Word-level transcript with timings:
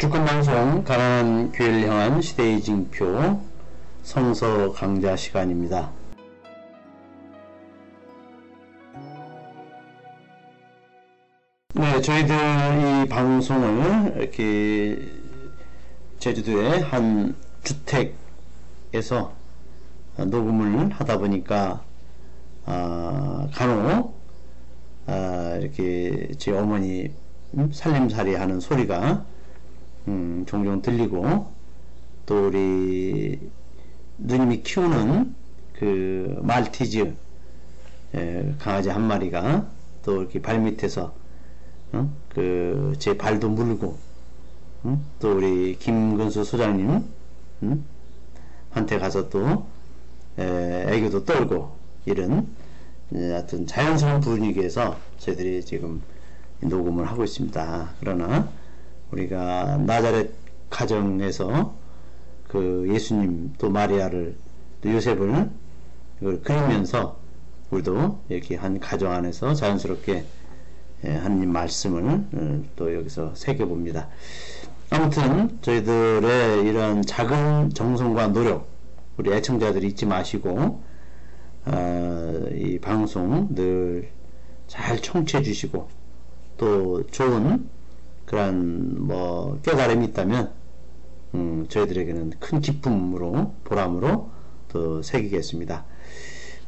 주권방송 0.00 0.84
가난한 0.84 1.52
교회를 1.52 1.86
향한 1.86 2.22
시대의 2.22 2.62
징표 2.62 3.38
성서 4.02 4.72
강좌 4.72 5.14
시간입니다. 5.14 5.90
네, 11.74 12.00
저희들 12.00 12.34
이 12.34 13.08
방송을 13.10 14.14
이렇게 14.16 15.06
제주도의 16.18 16.80
한 16.80 17.36
주택에서 17.62 19.34
녹음을 20.16 20.92
하다 20.92 21.18
보니까 21.18 21.84
아, 22.64 23.46
간혹 23.52 24.18
아, 25.04 25.58
이렇게 25.60 26.30
제 26.38 26.52
어머니 26.52 27.12
음, 27.52 27.70
살림살이 27.70 28.34
하는 28.36 28.60
소리가 28.60 29.26
음, 30.10 30.44
종종 30.46 30.82
들리고 30.82 31.46
또 32.26 32.48
우리 32.48 33.38
누님이 34.18 34.62
키우는 34.62 35.34
그 35.74 36.38
말티즈 36.42 37.14
에, 38.14 38.54
강아지 38.58 38.90
한 38.90 39.02
마리가 39.02 39.68
또 40.04 40.20
이렇게 40.20 40.42
발밑에서 40.42 41.14
어? 41.92 42.12
그제 42.28 43.16
발도 43.16 43.50
물고 43.50 43.98
음? 44.84 45.04
또 45.20 45.36
우리 45.36 45.76
김근수 45.78 46.42
소장님 46.42 47.04
음? 47.62 47.84
한테 48.70 48.98
가서 48.98 49.28
또 49.28 49.66
에, 50.38 50.86
애교도 50.88 51.24
떨고 51.24 51.76
이런 52.04 52.48
에, 53.14 53.30
하여튼 53.30 53.66
자연스러운 53.66 54.20
분위기에서 54.20 54.98
저희들이 55.18 55.64
지금 55.64 56.02
녹음을 56.60 57.06
하고 57.06 57.22
있습니다. 57.22 57.90
그러나 58.00 58.48
우리가 59.10 59.78
나자렛 59.78 60.30
가정에서 60.70 61.74
그 62.48 62.86
예수님 62.92 63.54
또 63.58 63.70
마리아를 63.70 64.36
또 64.82 64.92
요셉을 64.92 65.50
이걸 66.20 66.40
그리면서 66.42 67.18
우리도 67.70 68.20
이렇게 68.28 68.56
한 68.56 68.78
가정 68.80 69.12
안에서 69.12 69.54
자연스럽게 69.54 70.24
예, 71.04 71.10
하나님 71.10 71.52
말씀을 71.52 72.24
어, 72.32 72.62
또 72.76 72.94
여기서 72.94 73.34
새겨봅니다. 73.34 74.08
아무튼 74.90 75.58
저희들의 75.62 76.66
이런 76.66 77.02
작은 77.02 77.70
정성과 77.70 78.28
노력 78.28 78.68
우리 79.16 79.32
애청자들이 79.32 79.88
잊지 79.88 80.06
마시고 80.06 80.82
어, 81.66 82.44
이 82.52 82.78
방송 82.80 83.48
늘 83.54 84.20
잘 84.70 85.02
청취해 85.02 85.42
주시고 85.42 85.88
또 86.56 87.04
좋은 87.08 87.68
그런 88.30 89.08
뭐 89.08 89.58
깨달음이 89.62 90.06
있다면 90.06 90.52
음, 91.34 91.66
저희들에게는 91.68 92.34
큰 92.38 92.60
기쁨으로 92.60 93.56
보람으로 93.64 94.30
또 94.68 95.02
새기겠습니다. 95.02 95.84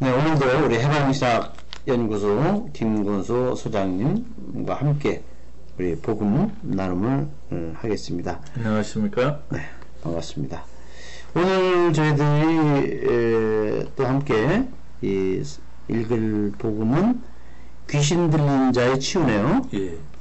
네, 0.01 0.11
오늘도 0.11 0.67
우리 0.67 0.81
해방시작 0.81 1.55
연구소 1.87 2.69
김건수 2.73 3.55
소장님과 3.57 4.75
함께 4.75 5.23
우리 5.79 5.95
복음 5.95 6.53
나눔을 6.63 7.29
어, 7.53 7.73
하겠습니다. 7.77 8.41
안녕하십니까? 8.57 9.43
네, 9.53 9.61
반갑습니다. 10.03 10.65
오늘 11.37 11.93
저희들이 11.93 13.07
에, 13.07 13.85
또 13.95 14.05
함께 14.05 14.69
이 15.01 15.41
읽을 15.87 16.55
복음은 16.59 17.23
귀신 17.89 18.31
들린 18.31 18.73
자의 18.73 18.99
치유네요. 18.99 19.63
예. 19.75 20.12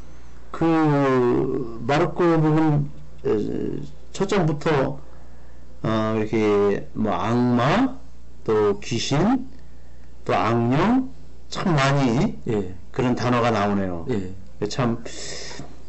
그 0.51 1.79
마르코 1.87 2.23
에, 3.25 3.79
첫 4.11 4.27
장부터 4.27 4.99
어, 5.83 6.15
이렇게 6.17 6.87
뭐 6.93 7.13
악마 7.13 7.97
또 8.43 8.79
귀신 8.79 9.49
또 10.25 10.35
악령 10.35 11.11
참 11.49 11.75
많이 11.75 12.37
예. 12.47 12.75
그런 12.91 13.15
단어가 13.15 13.51
나오네요. 13.51 14.05
예. 14.09 14.67
참 14.67 15.03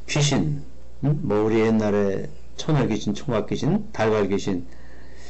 귀신, 0.09 0.63
음? 1.05 1.21
뭐 1.23 1.45
우리 1.45 1.61
옛날에 1.61 2.29
처녀 2.57 2.87
귀신, 2.87 3.15
총각 3.15 3.49
귀신, 3.49 3.91
달걀 3.93 4.29
귀신, 4.29 4.67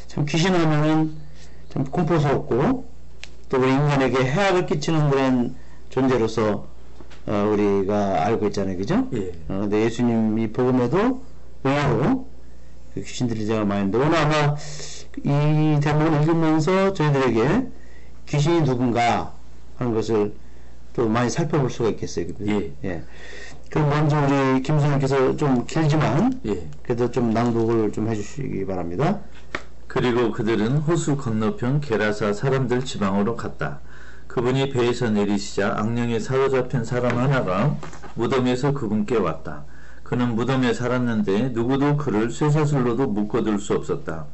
참 0.06 0.24
귀신 0.26 0.54
하면은 0.54 1.16
참 1.70 1.84
공포스럽고 1.84 2.86
또 3.48 3.58
우리 3.58 3.70
인간에게 3.70 4.24
해악을 4.24 4.66
끼치는 4.66 5.10
그런 5.10 5.54
존재로서 5.90 6.66
어, 7.26 7.48
우리가 7.52 8.26
알고 8.26 8.46
있잖아요, 8.48 8.76
그죠? 8.76 9.08
예. 9.14 9.32
어, 9.48 9.60
근데 9.60 9.82
예수님 9.84 10.38
이 10.38 10.48
복음에도 10.48 11.22
의외로 11.64 12.26
그 12.94 13.02
귀신들이 13.02 13.46
제가 13.46 13.64
많이 13.64 13.84
있는데 13.84 14.04
오늘 14.04 14.18
아마 14.18 14.56
이 15.24 15.80
대목을 15.80 16.22
읽으면서 16.22 16.92
저희들에게 16.92 17.68
귀신이 18.26 18.64
누군가 18.64 19.34
하는 19.76 19.94
것을 19.94 20.34
또 20.94 21.08
많이 21.08 21.30
살펴볼 21.30 21.70
수가 21.70 21.90
있겠어요. 21.90 22.26
그죠? 22.26 22.60
예. 22.84 23.02
그럼 23.70 23.88
먼저 23.88 24.18
우리 24.20 24.62
김수님께서 24.62 25.36
좀 25.36 25.64
길지만 25.66 26.40
예. 26.46 26.68
그래도 26.82 27.10
좀 27.10 27.30
낭독을 27.30 27.92
좀 27.92 28.08
해주시기 28.08 28.66
바랍니다. 28.66 29.20
그리고 29.86 30.32
그들은 30.32 30.78
호수 30.78 31.16
건너편 31.16 31.80
게라사 31.80 32.32
사람들 32.32 32.84
지방으로 32.84 33.36
갔다. 33.36 33.80
그분이 34.32 34.70
배에서 34.70 35.10
내리시자 35.10 35.74
악령에 35.76 36.18
사로잡힌 36.18 36.84
사람 36.84 37.18
하나가 37.18 37.76
무덤에서 38.14 38.72
그분께 38.72 39.18
왔다. 39.18 39.64
그는 40.02 40.34
무덤에 40.34 40.72
살았는데 40.72 41.50
누구도 41.50 41.98
그를 41.98 42.30
쇠사슬로도 42.30 43.08
묶어둘 43.08 43.58
수 43.58 43.74
없었다. 43.74 44.24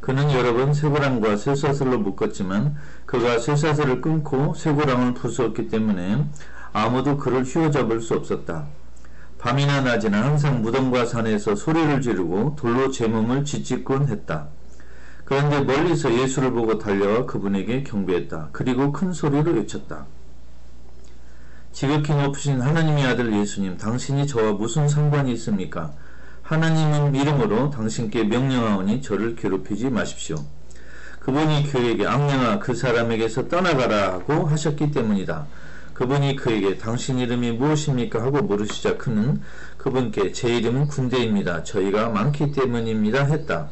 그는 0.00 0.32
여러 0.32 0.54
번 0.54 0.72
쇠고랑과 0.72 1.36
쇠사슬로 1.36 1.98
묶었지만 1.98 2.76
그가 3.04 3.38
쇠사슬을 3.38 4.00
끊고 4.00 4.54
쇠고랑을 4.54 5.12
부수었기 5.12 5.68
때문에 5.68 6.24
아무도 6.72 7.18
그를 7.18 7.44
휘어잡을 7.44 8.00
수 8.00 8.14
없었다. 8.14 8.68
밤이나 9.38 9.82
낮이나 9.82 10.24
항상 10.24 10.62
무덤과 10.62 11.04
산에서 11.04 11.56
소리를 11.56 12.00
지르고 12.00 12.56
돌로 12.56 12.90
제 12.90 13.06
몸을 13.06 13.44
짓짓곤 13.44 14.08
했다. 14.08 14.48
그런데 15.30 15.60
멀리서 15.60 16.12
예수를 16.12 16.50
보고 16.50 16.76
달려와 16.76 17.24
그분에게 17.24 17.84
경배했다. 17.84 18.48
그리고 18.50 18.90
큰 18.90 19.12
소리로 19.12 19.52
외쳤다. 19.52 20.06
지극히 21.70 22.12
높으신 22.12 22.60
하나님의 22.60 23.06
아들 23.06 23.32
예수님, 23.32 23.76
당신이 23.76 24.26
저와 24.26 24.54
무슨 24.54 24.88
상관이 24.88 25.32
있습니까? 25.34 25.92
하나님은 26.42 27.14
이름으로 27.14 27.70
당신께 27.70 28.24
명령하오니 28.24 29.02
저를 29.02 29.36
괴롭히지 29.36 29.90
마십시오. 29.90 30.34
그분이 31.20 31.68
그에게 31.70 32.08
악령아 32.08 32.58
그 32.58 32.74
사람에게서 32.74 33.46
떠나가라 33.46 34.14
하고 34.14 34.46
하셨기 34.46 34.90
때문이다. 34.90 35.46
그분이 35.94 36.34
그에게 36.34 36.76
당신 36.76 37.20
이름이 37.20 37.52
무엇입니까 37.52 38.20
하고 38.20 38.42
물으시자 38.42 38.96
그는 38.96 39.40
그분께 39.76 40.32
제 40.32 40.56
이름은 40.56 40.88
군대입니다. 40.88 41.62
저희가 41.62 42.08
많기 42.08 42.50
때문입니다 42.50 43.26
했다. 43.26 43.70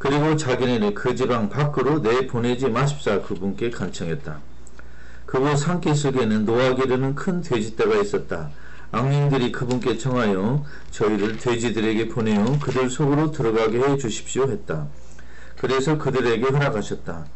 그리고 0.00 0.34
자기네를 0.34 0.94
그 0.94 1.14
지방 1.14 1.50
밖으로 1.50 1.98
내보내지 1.98 2.70
마십사 2.70 3.20
그분께 3.20 3.68
간청했다. 3.68 4.40
그곳 5.26 5.58
산길 5.58 5.94
속에는 5.94 6.46
노하기 6.46 6.84
이르는 6.84 7.14
큰 7.14 7.42
돼지떼가 7.42 7.96
있었다. 8.00 8.48
악령들이 8.92 9.52
그분께 9.52 9.98
청하여 9.98 10.64
저희를 10.90 11.36
돼지들에게 11.36 12.08
보내어 12.08 12.58
그들 12.60 12.88
속으로 12.88 13.30
들어가게 13.30 13.78
해 13.78 13.98
주십시오 13.98 14.50
했다. 14.50 14.86
그래서 15.58 15.98
그들에게 15.98 16.46
허락하셨다. 16.46 17.26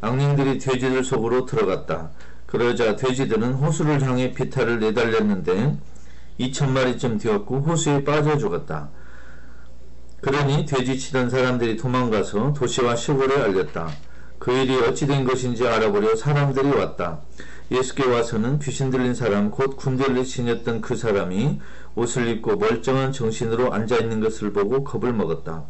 악령들이 0.00 0.58
돼지들 0.58 1.04
속으로 1.04 1.44
들어갔다. 1.44 2.12
그러자 2.46 2.96
돼지들은 2.96 3.52
호수를 3.52 4.00
향해 4.00 4.32
비탈을 4.32 4.80
내달렸는데 4.80 5.76
2천 6.40 6.70
마리쯤 6.70 7.18
되었고 7.18 7.58
호수에 7.58 8.04
빠져 8.04 8.38
죽었다. 8.38 8.88
그러니 10.20 10.66
돼지 10.66 10.98
치던 10.98 11.30
사람들이 11.30 11.76
도망가서 11.76 12.54
도시와 12.54 12.96
시골에 12.96 13.36
알렸다. 13.36 13.90
그 14.38 14.52
일이 14.52 14.76
어찌 14.80 15.06
된 15.06 15.24
것인지 15.24 15.66
알아보려 15.66 16.16
사람들이 16.16 16.68
왔다. 16.68 17.20
예수께 17.70 18.06
와서는 18.06 18.58
귀신 18.60 18.90
들린 18.90 19.14
사람 19.14 19.50
곧 19.50 19.76
군대를 19.76 20.24
지녔던 20.24 20.80
그 20.80 20.96
사람이 20.96 21.60
옷을 21.96 22.28
입고 22.28 22.56
멀쩡한 22.56 23.12
정신으로 23.12 23.72
앉아 23.72 23.96
있는 23.96 24.20
것을 24.20 24.52
보고 24.52 24.84
겁을 24.84 25.12
먹었다. 25.12 25.64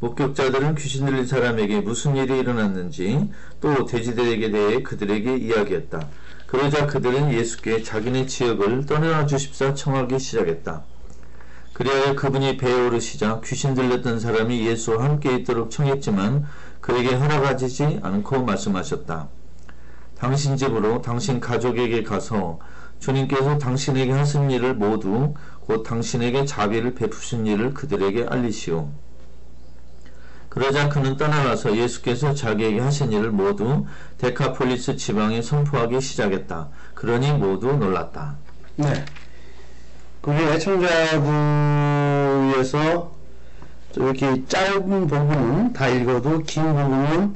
목격자들은 0.00 0.74
귀신 0.74 1.06
들린 1.06 1.26
사람에게 1.26 1.80
무슨 1.80 2.16
일이 2.16 2.38
일어났는지 2.38 3.30
또 3.60 3.84
돼지들에게 3.84 4.50
대해 4.50 4.82
그들에게 4.82 5.36
이야기했다. 5.36 6.08
그러자 6.46 6.86
그들은 6.86 7.32
예수께 7.32 7.82
자기네 7.82 8.26
지역을 8.26 8.86
떠나 8.86 9.26
주십사 9.26 9.74
청하기 9.74 10.18
시작했다. 10.18 10.84
그리하여 11.74 12.14
그분이 12.14 12.56
배에 12.56 12.86
오르시자 12.86 13.40
귀신 13.44 13.74
들렸던 13.74 14.20
사람이 14.20 14.64
예수와 14.64 15.02
함께 15.04 15.34
있도록 15.34 15.72
청했지만 15.72 16.46
그에게 16.80 17.14
허락하지 17.14 17.98
않고 18.00 18.44
말씀하셨다. 18.44 19.28
당신 20.16 20.56
집으로 20.56 21.02
당신 21.02 21.40
가족에게 21.40 22.04
가서 22.04 22.60
주님께서 23.00 23.58
당신에게 23.58 24.12
하신 24.12 24.52
일을 24.52 24.74
모두 24.74 25.34
곧 25.60 25.82
당신에게 25.82 26.44
자비를 26.44 26.94
베푸신 26.94 27.46
일을 27.46 27.74
그들에게 27.74 28.26
알리시오. 28.30 28.88
그러자 30.48 30.88
그는 30.88 31.16
떠나가서 31.16 31.76
예수께서 31.76 32.34
자기에게 32.34 32.78
하신 32.78 33.10
일을 33.10 33.32
모두 33.32 33.84
데카폴리스 34.18 34.96
지방에 34.96 35.42
선포하기 35.42 36.00
시작했다. 36.00 36.68
그러니 36.94 37.32
모두 37.32 37.72
놀랐다. 37.72 38.36
네. 38.76 39.04
우리 40.26 40.42
애청자분에서 40.42 41.24
이렇게 43.96 44.46
짧은 44.46 45.06
부분은 45.06 45.74
다 45.74 45.86
읽어도 45.88 46.38
긴 46.44 46.62
부분은 46.62 47.34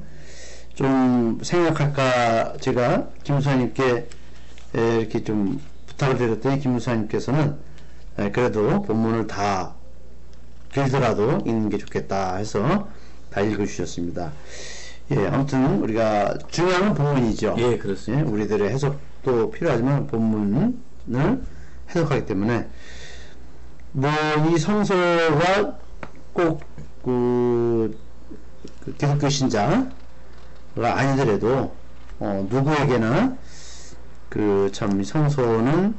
좀 0.74 1.38
생각할까 1.42 2.56
제가 2.58 3.08
김무사님께 3.24 4.08
이렇게 4.72 5.22
좀 5.22 5.60
부탁을 5.86 6.16
드렸더니 6.16 6.60
김무사님께서는 6.60 7.56
그래도 8.32 8.80
본문을 8.82 9.26
다 9.26 9.74
길더라도 10.72 11.42
읽는 11.44 11.68
게 11.68 11.76
좋겠다 11.76 12.36
해서 12.36 12.88
다 13.30 13.42
읽어주셨습니다. 13.42 14.32
예, 15.10 15.26
아무튼 15.26 15.82
우리가 15.82 16.38
중요한 16.48 16.94
본문이죠. 16.94 17.54
예, 17.58 17.76
그렇습니다. 17.76 18.24
예, 18.24 18.30
우리들의 18.30 18.70
해석도 18.70 19.50
필요하지만 19.50 20.06
본문을 20.06 20.72
해석하기 21.90 22.26
때문에 22.26 22.68
뭐 23.92 24.10
이 24.50 24.58
성서가 24.58 25.78
꼭그 26.32 26.58
그 27.04 27.98
기독교 28.98 29.28
신자가 29.28 29.88
아니더라도 30.76 31.74
어, 32.20 32.46
누구에게나 32.50 33.36
그 34.28 34.70
참 34.72 35.02
성서는 35.02 35.94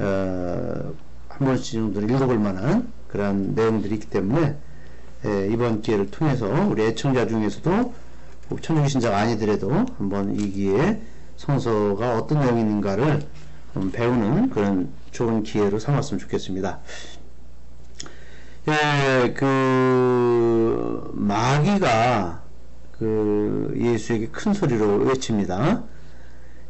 어, 0.00 0.92
한 1.28 1.38
번씩 1.46 1.72
정도 1.74 2.00
읽어볼 2.02 2.38
만한 2.38 2.92
그런 3.08 3.54
내용들이 3.54 3.94
있기 3.94 4.10
때문에 4.10 4.56
예, 5.24 5.48
이번 5.48 5.82
기회를 5.82 6.10
통해서 6.10 6.46
우리 6.68 6.82
애청자 6.84 7.26
중에서도 7.26 7.94
천주교 8.60 8.88
신자가 8.88 9.16
아니더라도 9.18 9.86
한번 9.98 10.38
이 10.38 10.50
기회에 10.50 11.00
성서가 11.36 12.16
어떤 12.16 12.40
내용이 12.40 12.60
있는가를 12.60 13.22
배우는 13.92 14.50
그런 14.50 14.92
좋은 15.10 15.42
기회로 15.42 15.78
삼았으면 15.78 16.18
좋겠습니다. 16.20 16.80
예, 18.68 19.32
그 19.32 21.10
마귀가 21.14 22.42
그 22.92 23.74
예수에게 23.76 24.28
큰 24.28 24.52
소리로 24.52 24.98
외칩니다. 24.98 25.84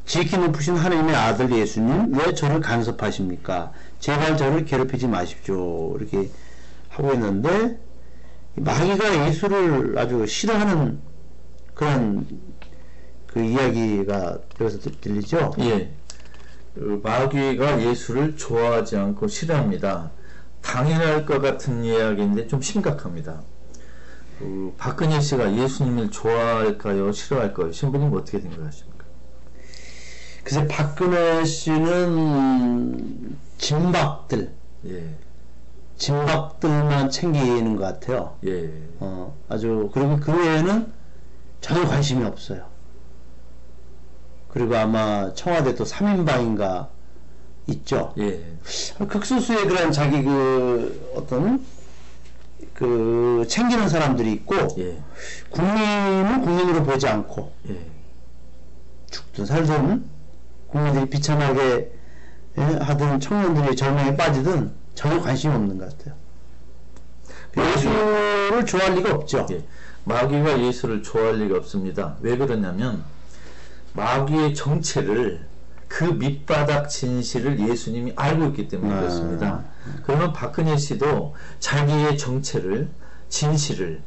지키 0.05 0.39
높으신 0.39 0.77
하나님의 0.77 1.15
아들 1.15 1.51
예수님 1.51 2.15
왜 2.15 2.35
저를 2.35 2.61
간섭하십니까? 2.61 3.73
제발 3.99 4.37
저를 4.37 4.65
괴롭히지 4.65 5.09
마십시오. 5.09 5.97
이렇게 5.97 6.31
하고 6.89 7.13
있는데 7.15 7.79
마귀가 8.55 9.27
예수를 9.27 9.99
아주 9.99 10.27
싫어하는 10.27 11.01
그런 11.75 12.27
그 13.27 13.41
이야기가 13.41 14.39
여기서 14.61 14.91
들리죠? 15.01 15.53
예. 15.61 15.93
그 16.75 17.01
마귀가 17.03 17.83
예수를 17.83 18.37
좋아하지 18.37 18.97
않고 18.97 19.29
싫어합니다. 19.29 20.11
당연할 20.63 21.25
것 21.27 21.41
같은 21.41 21.85
이야기인데 21.85 22.47
좀 22.47 22.61
심각합니다. 22.61 23.43
그 24.39 24.75
박근혜 24.79 25.21
씨가 25.21 25.57
예수님을 25.57 26.11
좋아할까요? 26.11 27.11
싫어할까요? 27.13 27.73
신부님 27.73 28.13
어떻게 28.13 28.41
생각하십니까? 28.41 29.05
글쎄 30.45 30.67
박근혜 30.69 31.45
씨는 31.45 33.37
진박들 33.59 34.53
예. 34.87 35.15
진박들만 35.97 37.11
챙기는 37.11 37.77
것 37.77 37.83
같아요. 37.83 38.37
예. 38.47 38.73
어, 39.01 39.37
아주 39.49 39.91
그리고 39.93 40.19
그 40.21 40.33
외에는 40.33 40.93
전혀 41.61 41.87
관심이 41.89 42.25
없어요. 42.25 42.65
그리고 44.59 44.77
아마 44.77 45.33
청와대도 45.35 45.85
3인방인가 45.85 46.89
있죠. 47.69 48.13
예. 48.19 48.43
극소수의 49.09 49.69
그런 49.69 49.93
자기 49.93 50.21
그 50.21 51.13
어떤 51.15 51.65
그 52.75 53.47
챙기는 53.49 53.89
사람들이 53.89 54.33
있고 54.33 54.57
예. 54.79 55.01
국민은 55.51 56.43
국민으로 56.43 56.83
보지 56.83 57.07
않고 57.07 57.53
예. 57.69 57.87
죽든 59.13 59.47
살든 59.47 60.05
국민들이 60.67 61.09
비참하게 61.09 61.93
예, 62.59 62.61
하든 62.61 63.21
청년들이 63.21 63.77
절망에 63.77 64.17
빠지든 64.17 64.73
전혀 64.97 65.21
관심이 65.21 65.55
없는 65.55 65.79
것 65.79 65.97
같아요. 65.97 66.17
예수를 67.57 68.67
좋아할 68.67 68.95
리가 68.95 69.15
없죠. 69.15 69.47
예. 69.53 69.63
마귀가 70.03 70.61
예수를 70.61 71.05
좋아할 71.05 71.37
리가 71.37 71.59
없습니다. 71.59 72.17
왜 72.23 72.37
그러냐면 72.37 73.05
마귀의 73.99 74.55
정체를 74.55 75.41
그 75.89 76.05
밑바닥 76.05 76.89
진실을 76.89 77.59
예수님이 77.69 78.13
알고 78.15 78.47
있기 78.47 78.69
때문에 78.69 78.95
아. 78.95 79.01
그렇습니다. 79.01 79.65
그러면 80.05 80.33
박근혜 80.33 80.77
씨도 80.77 81.35
자기의 81.59 82.17
정체를 82.17 82.89
진실을 83.29 84.01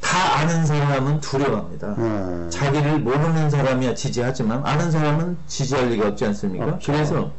다 0.00 0.38
아는 0.40 0.66
사람은 0.66 1.20
두려워합니다. 1.20 1.86
음. 1.96 2.48
자기를 2.50 2.98
모르는 2.98 3.48
사람이야 3.48 3.94
지지하지만 3.94 4.66
아는 4.66 4.90
사람은 4.90 5.38
지지할 5.46 5.88
리가 5.90 6.08
없지 6.08 6.26
않습니까? 6.26 6.66
없죠. 6.66 6.92
그래서 6.92 7.32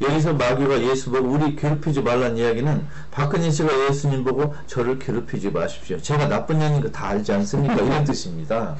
여기서 0.00 0.32
마귀가 0.32 0.82
예수 0.82 1.10
보고 1.12 1.28
우리 1.28 1.54
괴롭히지 1.54 2.00
말라는 2.00 2.38
이야기는 2.38 2.86
박근혜 3.12 3.50
씨가 3.50 3.68
예수님 3.88 4.24
보고 4.24 4.54
저를 4.66 4.98
괴롭히지 4.98 5.50
마십시오. 5.50 6.00
제가 6.00 6.26
나쁜 6.28 6.58
년인 6.58 6.80
거 6.80 6.90
다 6.90 7.08
알지 7.08 7.30
않습니까? 7.32 7.74
이런 7.74 8.02
뜻입니다. 8.04 8.74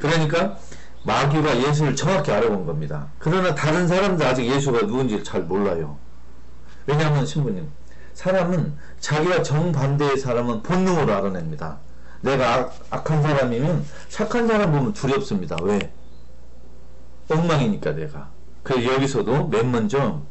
그러니까 0.00 0.58
마귀가 1.04 1.58
예수를 1.58 1.94
정확히 1.94 2.32
알아본 2.32 2.66
겁니다. 2.66 3.08
그러나 3.18 3.54
다른 3.54 3.86
사람들 3.86 4.26
아직 4.26 4.46
예수가 4.46 4.82
누군지를 4.82 5.22
잘 5.22 5.42
몰라요. 5.42 5.98
왜냐하면 6.86 7.24
신부님, 7.26 7.68
사람은 8.14 8.74
자기가 9.00 9.42
정반대의 9.42 10.18
사람은 10.18 10.62
본능으로 10.62 11.12
알아냅니다. 11.12 11.78
내가 12.22 12.54
악, 12.54 12.74
악한 12.90 13.22
사람이면 13.22 13.84
착한 14.08 14.46
사람 14.48 14.72
보면 14.72 14.94
두렵습니다. 14.94 15.56
왜? 15.62 15.92
엉망이니까 17.30 17.92
내가. 17.92 18.30
그래서 18.62 18.94
여기서도 18.94 19.48
맨 19.48 19.70
먼저 19.70 20.22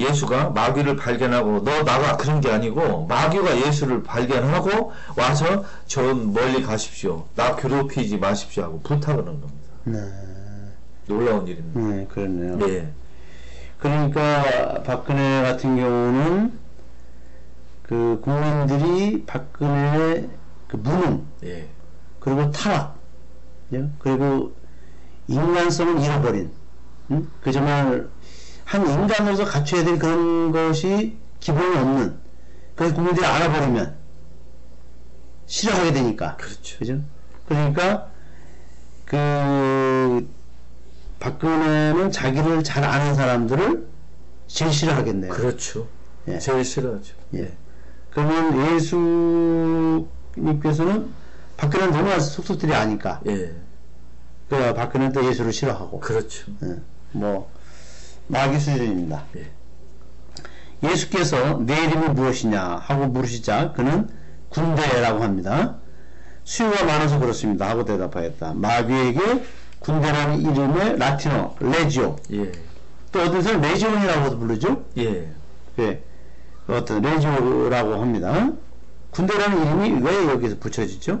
예수가 0.00 0.50
마귀를 0.50 0.96
발견하고 0.96 1.64
너 1.64 1.82
나가 1.82 2.16
그런 2.16 2.40
게 2.40 2.50
아니고 2.50 3.06
마귀가 3.06 3.66
예수를 3.66 4.02
발견하고 4.02 4.92
와서 5.16 5.64
저 5.86 6.02
멀리 6.14 6.62
가십시오. 6.62 7.26
나 7.34 7.54
괴롭히지 7.56 8.18
마십시오 8.18 8.64
하고 8.64 8.80
부탁을 8.80 9.18
한 9.26 9.40
겁니다. 9.40 9.57
네, 9.92 10.00
놀라운 11.06 11.46
일입니다. 11.46 11.80
네, 11.80 12.06
그렇네요. 12.06 12.58
네. 12.58 12.92
그러니까 13.78 14.82
박근혜 14.82 15.42
같은 15.42 15.76
경우는 15.76 16.58
그 17.82 18.20
국민들이 18.22 19.24
박근혜의 19.24 20.28
그 20.66 20.76
무능 20.76 21.26
예. 21.44 21.68
그리고 22.20 22.50
타락 22.50 22.98
예? 23.72 23.88
그리고 23.98 24.54
인간성을 25.28 26.02
잃어버린 26.02 26.50
음? 27.10 27.30
그 27.40 27.52
정말 27.52 28.08
한 28.64 28.86
인간으로서 28.86 29.44
갖춰야 29.44 29.84
될 29.84 29.98
그런 29.98 30.52
것이 30.52 31.16
기본이 31.40 31.76
없는 31.76 32.18
그래서 32.74 32.94
국민들이 32.94 33.24
알아버리면 33.24 33.96
싫어하게 35.46 35.92
되니까 35.92 36.36
그렇죠. 36.36 36.78
그죠? 36.78 37.00
그러니까 37.46 38.10
그 39.08 40.28
박근혜는 41.18 42.12
자기를 42.12 42.62
잘 42.62 42.84
아는 42.84 43.14
사람들을 43.14 43.88
제일 44.46 44.72
싫어하겠네요. 44.72 45.32
그렇죠. 45.32 45.88
예. 46.28 46.38
제일 46.38 46.64
싫어하죠. 46.64 47.14
예. 47.34 47.56
그러면 48.10 48.74
예수님께서는 50.36 51.08
박근혜는 51.56 51.92
너무나 51.92 52.20
속속들이 52.20 52.74
아니까 52.74 53.20
예. 53.26 53.54
그 54.50 54.74
박근혜는 54.74 55.12
또 55.12 55.26
예수를 55.26 55.52
싫어하고 55.52 56.00
그렇죠. 56.00 56.52
예. 56.64 56.76
뭐 57.12 57.50
마귀 58.26 58.58
수준입니다. 58.60 59.24
예. 59.36 59.50
예수께서 60.82 61.58
내 61.60 61.86
이름이 61.86 62.08
무엇이냐 62.10 62.62
하고 62.62 63.06
물으시자 63.06 63.72
그는 63.72 64.08
군대라고 64.50 65.22
합니다. 65.22 65.78
수효가 66.48 66.82
많아서 66.82 67.18
그렇습니다 67.18 67.68
하고 67.68 67.84
대답하였다. 67.84 68.54
마귀에게 68.54 69.44
군대라는 69.80 70.40
이름의 70.40 70.98
라틴어 70.98 71.56
레지오 71.60 72.16
예. 72.32 72.52
또 73.12 73.20
어디서 73.20 73.58
레지온이라고도 73.58 74.38
부르죠. 74.38 74.82
예. 74.96 75.28
예. 75.78 76.02
어떤 76.66 77.02
레지오라고 77.02 78.00
합니다. 78.00 78.50
군대라는 79.10 79.60
이름이 79.60 80.02
왜 80.02 80.28
여기서 80.28 80.56
붙여지죠? 80.58 81.20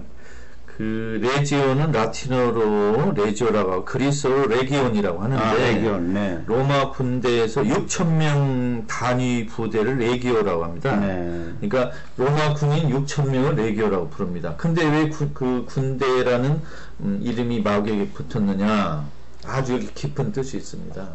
그 0.78 1.18
레지오는 1.20 1.90
라틴어로 1.90 3.12
레지오라고 3.16 3.72
하고 3.72 3.84
그리스어로 3.84 4.46
레기온이라고 4.46 5.20
하는데 5.20 5.42
아, 5.42 5.54
레기온, 5.54 6.14
네. 6.14 6.40
로마 6.46 6.92
군대에서 6.92 7.64
6천 7.64 8.12
명 8.12 8.86
단위 8.86 9.46
부대를 9.46 9.98
레기오라고 9.98 10.62
합니다. 10.62 10.94
네. 10.94 11.52
그러니까 11.60 11.90
로마 12.16 12.54
군인 12.54 12.90
6천 12.90 13.28
명을 13.28 13.56
레기오라고 13.56 14.08
부릅니다. 14.10 14.54
근데 14.56 14.86
왜 14.88 15.08
그 15.34 15.64
군대라는 15.66 16.60
음, 17.00 17.20
이름이 17.24 17.60
마귀에게 17.62 18.10
붙었느냐? 18.10 19.04
아주 19.46 19.80
깊은 19.94 20.30
뜻이 20.30 20.58
있습니다. 20.58 21.08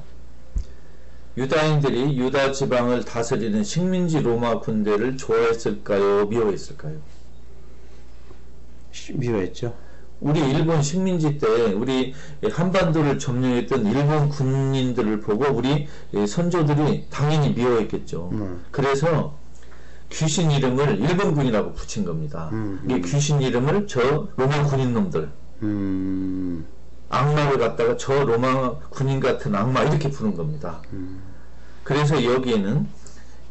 유다인들이 1.38 2.18
유다 2.18 2.52
지방을 2.52 3.06
다스리는 3.06 3.64
식민지 3.64 4.20
로마 4.20 4.60
군대를 4.60 5.16
좋아했을까요? 5.16 6.26
미워했을까요? 6.26 7.13
미워했죠. 9.14 9.74
우리 10.20 10.40
일본 10.40 10.82
식민지 10.82 11.38
때 11.38 11.48
우리 11.74 12.14
한반도를 12.50 13.20
점령했던 13.20 13.86
일본 13.86 14.30
군인들을 14.30 15.20
보고 15.20 15.46
우리 15.54 15.88
선조들이 16.26 17.08
당연히 17.10 17.52
미워했겠죠. 17.52 18.30
음. 18.32 18.64
그래서 18.72 19.38
귀신 20.10 20.52
이름을 20.52 21.00
일본 21.00 21.34
군이라고 21.34 21.74
붙인 21.74 22.06
겁니다. 22.06 22.50
음, 22.54 22.80
이 22.88 23.02
귀신 23.02 23.42
이름을 23.42 23.88
저 23.88 24.28
로마 24.38 24.64
군인 24.64 24.94
놈들 24.94 25.30
음, 25.64 26.66
악마를 27.10 27.58
갖다가 27.58 27.98
저 27.98 28.24
로마 28.24 28.78
군인 28.90 29.20
같은 29.20 29.56
악마 29.56 29.82
이렇게 29.84 30.10
부른 30.10 30.36
겁니다. 30.36 30.82
그래서 31.84 32.24
여기에는 32.24 32.88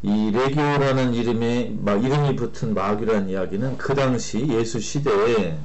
이 0.03 0.31
레기오라는 0.31 1.13
이름에 1.13 1.73
막 1.79 2.03
이름이 2.03 2.35
붙은 2.35 2.73
마귀라는 2.73 3.29
이야기는 3.29 3.77
그 3.77 3.95
당시 3.95 4.45
예수 4.49 4.81
시대에 4.81 5.57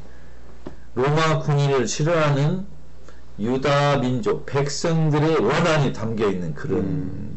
로마 0.94 1.40
군인을 1.40 1.88
싫어하는 1.88 2.64
유다 3.40 3.98
민족 3.98 4.46
백성들의 4.46 5.38
원한이 5.38 5.92
담겨 5.92 6.30
있는 6.30 6.54
그런 6.54 7.32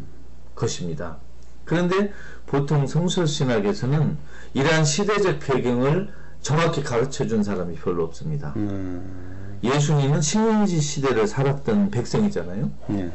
것입니다. 0.54 1.18
그런데 1.66 2.14
보통 2.46 2.86
성서 2.86 3.26
신학에서는 3.26 4.18
이러한 4.54 4.86
시대적 4.86 5.40
배경을 5.40 6.10
정확히 6.42 6.84
가르쳐 6.84 7.26
준 7.26 7.44
사람이 7.44 7.76
별로 7.76 8.04
없습니다. 8.04 8.54
음, 8.58 9.60
예수님은 9.64 10.22
식민지 10.22 10.82
시대를 10.82 11.28
살았던 11.28 11.90
백성이잖아요. 11.92 12.72
예. 12.92 13.12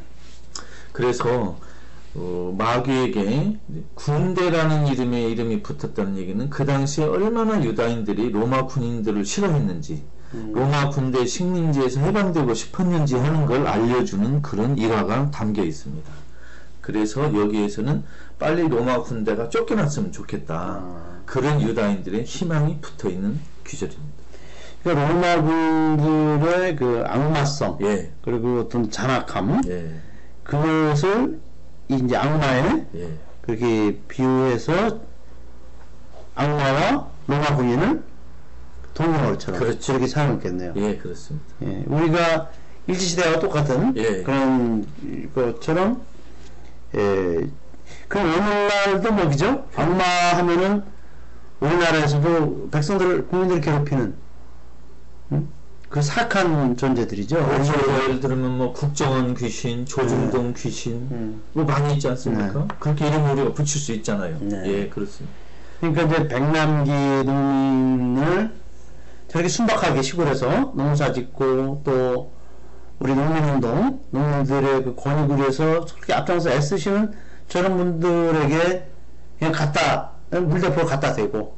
그래서 0.93 1.59
어, 2.19 2.55
마귀에게 2.57 3.59
군대라는 3.95 4.87
이름의 4.87 5.31
이름이 5.33 5.63
붙었다는 5.63 6.17
얘기는 6.17 6.49
그 6.49 6.65
당시에 6.65 7.05
얼마나 7.05 7.63
유다인들이 7.63 8.31
로마 8.31 8.67
군인들을 8.67 9.25
싫어했는지 9.25 10.03
로마 10.33 10.89
군대 10.91 11.25
식민지에서 11.25 12.01
해방되고 12.01 12.53
싶었는지 12.55 13.17
하는 13.17 13.47
걸 13.47 13.67
알려주는 13.67 14.43
그런 14.43 14.77
일화가 14.77 15.31
담겨 15.31 15.63
있습니다. 15.63 16.11
그래서 16.81 17.35
여기에서는 17.35 18.05
빨리 18.39 18.69
로마 18.69 19.03
군대가 19.03 19.49
쫓겨났으면 19.49 20.13
좋겠다. 20.13 20.55
아. 20.55 21.21
그런 21.27 21.61
유다인들의 21.61 22.25
희망이 22.25 22.79
붙어 22.81 23.09
있는 23.09 23.41
귀절입니다. 23.67 24.17
그러니까 24.83 25.09
로마 25.09 25.43
군들의 25.43 26.77
그 26.77 27.03
악마성, 27.07 27.79
예, 27.83 28.13
그리고 28.23 28.61
어떤 28.61 28.91
잔악함, 28.91 29.63
예, 29.67 30.01
그것을 30.45 31.41
이 31.89 31.95
이제 31.95 32.17
악마에 32.17 32.87
예. 32.95 33.19
그렇게 33.43 34.01
비유해서 34.09 35.01
악마와 36.35 37.09
로마 37.27 37.57
군인을 37.57 38.03
동물처럼 38.95 39.61
그렇죠. 39.61 39.93
그렇게 39.93 40.07
사용했겠네요. 40.07 40.73
예, 40.77 40.97
그렇습니다. 40.97 41.47
예, 41.63 41.85
우리가 41.87 42.51
일제 42.87 43.01
시대와 43.01 43.41
똑같은 43.41 43.97
예. 43.97 44.23
그런 44.23 44.87
것처럼 45.35 46.03
예, 46.95 47.47
그 48.09 48.19
오늘날도 48.19 49.13
뭐 49.13 49.29
그죠? 49.29 49.67
악마 49.77 50.05
하면은 50.39 50.83
우리나라에서도 51.61 52.71
백성들을 52.71 53.29
국민들을 53.29 53.61
괴롭히는 53.61 54.15
음? 55.33 55.49
그 55.89 56.03
사악한 56.03 56.77
존재들이죠. 56.77 57.37
예를 57.37 58.21
들면 58.21 58.59
뭐 58.59 58.73
국정원 58.73 59.35
귀신, 59.35 59.87
조중동 59.87 60.53
귀신 60.55 60.95
음. 61.13 61.43
뭐 61.53 61.65
많이 61.65 61.95
있지 61.95 62.09
않습니까? 62.09 62.67
그렇게 62.81 63.07
이름 63.07 63.31
우리가 63.31 63.53
붙일 63.53 63.81
수 63.81 63.93
있잖아요. 63.93 64.37
네. 64.41 64.63
예, 64.67 64.89
그렇습니다. 64.89 65.35
그러니까 65.81 66.03
이제 66.03 66.29
백남기 66.29 66.91
농민을 66.91 68.53
저렇게 69.29 69.49
순박하게 69.49 70.03
시골에서 70.03 70.73
농사 70.75 71.13
짓고 71.13 71.83
또 71.85 72.33
우리 72.99 73.15
농민운동 73.15 74.01
농민들의 74.11 74.85
그 74.85 74.95
권익을 74.97 75.37
위해서 75.37 75.85
저렇게 75.85 76.15
앞장서 76.15 76.51
애쓰시는 76.51 77.13
저런 77.49 77.77
분들에게 77.77 78.89
그냥 79.39 79.53
갖다 79.53 80.13
물대포를 80.31 80.87
갖다 80.87 81.13
대고 81.13 81.57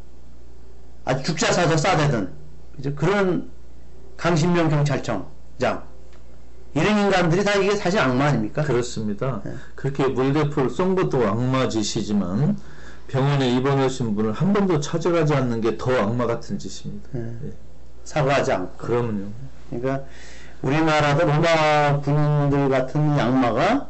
아주 1.04 1.22
죽자 1.22 1.52
사자 1.52 1.76
싸대든 1.76 2.30
그죠? 2.76 2.94
그런 2.94 3.50
강신명 4.18 4.68
경찰청장 4.68 5.84
이런 6.74 6.98
인간들이 6.98 7.42
다 7.44 7.54
이게 7.54 7.74
사실 7.74 7.98
악마 7.98 8.26
아닙니까? 8.26 8.62
그렇습니다. 8.62 9.40
네. 9.44 9.54
그렇게 9.74 10.06
물대포를 10.06 10.68
쏜 10.68 10.94
것도 10.94 11.26
악마 11.26 11.66
짓이지만 11.68 12.58
병원에 13.06 13.48
입원하신 13.56 14.14
분을 14.14 14.32
한 14.32 14.52
번도 14.52 14.80
찾아가지 14.80 15.34
않는 15.34 15.62
게 15.62 15.78
더 15.78 15.92
악마 15.98 16.26
같은 16.26 16.58
짓입니다. 16.58 17.08
네. 17.12 17.34
사과하지 18.04 18.52
않고 18.52 18.76
그러면요. 18.86 19.28
그러니까 19.70 20.04
우리나라도 20.60 21.24
로마 21.26 22.00
군인들 22.00 22.68
같은 22.68 23.16
이 23.16 23.20
악마가 23.20 23.88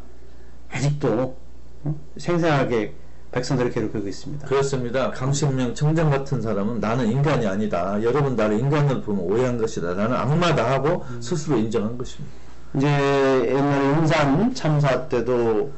아직도 0.70 1.36
어? 1.84 1.94
생생하게 2.16 2.94
백성들을 3.32 3.70
괴롭히고 3.70 4.08
있습니다. 4.08 4.46
그렇습니다. 4.46 5.10
강신명 5.10 5.74
청장 5.74 6.10
같은 6.10 6.40
사람은 6.40 6.80
나는 6.80 7.10
인간이 7.10 7.46
아니다. 7.46 8.02
여러분 8.02 8.36
나를 8.36 8.58
인간으로 8.58 9.02
보면 9.02 9.24
오해한 9.24 9.58
것이다. 9.58 9.94
나는 9.94 10.16
악마다 10.16 10.70
하고 10.70 11.04
스스로 11.20 11.56
인정한 11.58 11.98
것입니다. 11.98 12.34
이제 12.74 12.86
옛날에 12.86 13.88
용산 13.90 14.54
참사 14.54 15.08
때도 15.08 15.72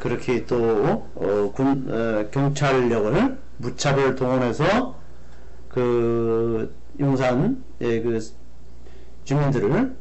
그렇게 0.00 0.44
또 0.46 1.08
어, 1.14 1.52
군, 1.54 1.86
어, 1.88 2.26
경찰력을 2.30 3.38
무차별 3.58 4.14
동원해서 4.14 4.96
그 5.68 6.74
용산 7.00 7.62
의 7.80 8.02
그 8.02 8.18
주민들을 9.24 9.96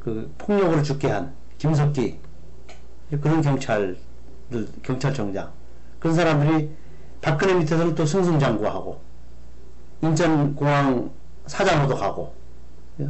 그 0.00 0.32
폭력으로 0.38 0.82
죽게 0.82 1.08
한 1.08 1.32
김석기 1.58 2.18
그런 3.20 3.40
경찰들 3.40 3.96
경찰청장 4.82 5.50
그런 5.98 6.14
사람들이 6.14 6.70
박근혜 7.20 7.54
밑에서는 7.54 7.94
또 7.94 8.06
승승장구하고 8.06 9.00
인천공항 10.02 11.10
사장으로도 11.46 11.96
가고 11.96 12.34
예. 13.00 13.08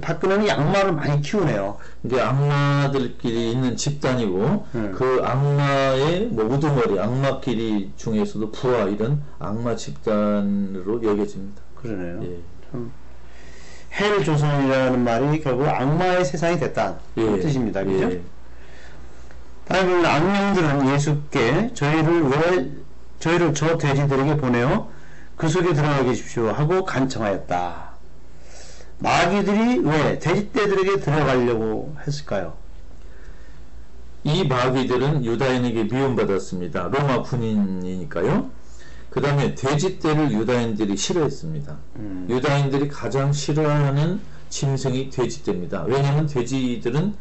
박근혜는 0.00 0.48
양말을 0.48 0.92
많이 0.92 1.20
키우네요. 1.20 1.76
이게 2.02 2.20
악마들끼리 2.20 3.52
있는 3.52 3.76
집단이고 3.76 4.66
음. 4.74 4.92
그 4.96 5.20
악마의 5.22 6.28
뭐 6.28 6.46
우두머리 6.46 6.98
악마끼리 6.98 7.92
중에서도 7.96 8.50
부하 8.52 8.84
이런 8.84 9.22
악마 9.38 9.76
집단으로 9.76 11.02
여겨집니다. 11.02 11.62
그러네요. 11.74 12.22
예. 12.24 12.38
헬 13.92 14.24
조선이라는 14.24 15.02
말이 15.04 15.40
결국 15.40 15.66
악마의 15.66 16.24
세상이 16.24 16.58
됐다. 16.58 16.98
예. 17.18 17.22
그 17.22 17.40
뜻입니다. 17.40 17.84
그죠? 17.84 18.12
예. 18.12 18.22
다음에 19.70 20.04
악령들은 20.04 20.92
예수께 20.94 21.70
저희를 21.74 22.24
왜 22.24 22.72
저희를 23.20 23.54
저 23.54 23.78
돼지들에게 23.78 24.36
보내어 24.38 24.90
그 25.36 25.48
속에 25.48 25.72
들어가 25.72 26.02
계십시오 26.02 26.48
하고 26.48 26.84
간청하였다. 26.84 27.90
마귀들이 28.98 29.78
왜 29.78 30.18
돼지떼들에게 30.18 31.00
들어가려고 31.00 31.94
했을까요? 32.04 32.54
이 34.24 34.44
마귀들은 34.44 35.24
유다인에게 35.24 35.84
미움받았습니다. 35.84 36.88
로마 36.88 37.22
군인이니까요. 37.22 38.50
그 39.08 39.20
다음에 39.20 39.54
돼지떼를 39.54 40.32
유다인들이 40.32 40.96
싫어했습니다. 40.96 41.76
음. 41.96 42.26
유다인들이 42.28 42.88
가장 42.88 43.32
싫어하는 43.32 44.20
짐승이 44.48 45.10
돼지떼입니다. 45.10 45.84
왜냐하면 45.84 46.26
돼지들은 46.26 47.14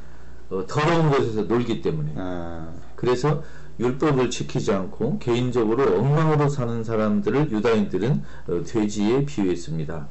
어, 0.50 0.66
더러운 0.68 1.10
곳에서 1.10 1.44
놀기 1.44 1.82
때문에. 1.82 2.14
아, 2.18 2.68
그래서 2.96 3.44
율법을 3.80 4.30
지키지 4.30 4.74
않고 4.74 5.20
개인적으로 5.20 6.00
엉망으로 6.00 6.50
사는 6.50 6.84
사람들을 6.84 7.52
유다인들은 7.52 8.24
어, 8.48 8.64
돼지에 8.66 9.26
비유했습니다. 9.26 10.08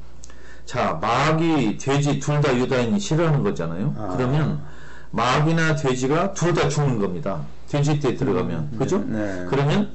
자, 0.65 0.97
마귀, 1.01 1.77
돼지 1.77 2.19
둘 2.19 2.41
다 2.41 2.55
유다인이 2.55 2.99
싫어하는 2.99 3.43
거잖아요. 3.43 3.95
아. 3.97 4.13
그러면 4.15 4.61
마귀나 5.11 5.75
돼지가 5.75 6.33
둘 6.33 6.53
다 6.53 6.69
죽는 6.69 6.99
겁니다. 6.99 7.41
돼지 7.67 7.99
때 7.99 8.15
들어가면. 8.15 8.77
그죠? 8.77 8.99
네. 8.99 9.45
그러면 9.49 9.91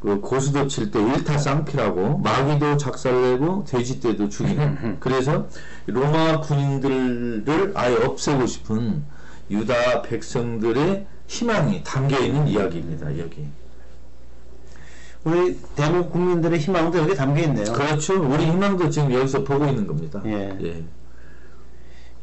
그 0.00 0.20
고수도 0.20 0.66
칠 0.68 0.90
때 0.90 1.00
일타쌍피라고 1.00 2.18
마귀도 2.18 2.76
작살내고 2.76 3.64
돼지떼도 3.64 4.28
죽이는 4.28 4.98
그래서 5.00 5.48
로마 5.86 6.40
군인들을 6.40 7.72
아예 7.74 7.96
없애고 8.04 8.46
싶은 8.46 9.02
유다 9.50 10.02
백성들의 10.02 11.06
희망이 11.26 11.82
담겨 11.84 12.18
있는 12.18 12.48
이야기입니다. 12.48 13.18
여기. 13.18 13.46
우리 15.24 15.58
대한민국 15.74 16.12
국민들의 16.12 16.58
희망도 16.58 16.98
여기 16.98 17.14
담겨 17.14 17.42
있네요. 17.42 17.72
그렇죠. 17.72 18.22
우리 18.22 18.46
희망도 18.46 18.90
지금 18.90 19.12
여기서 19.12 19.42
보고 19.42 19.66
있는 19.66 19.86
겁니다. 19.86 20.22
예. 20.24 20.56
예. 20.62 20.84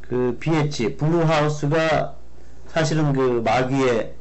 그 0.01 0.37
BH 0.39 0.95
블루하우스가 0.97 2.15
사실은 2.67 3.13
그 3.13 3.41
마귀의 3.43 4.13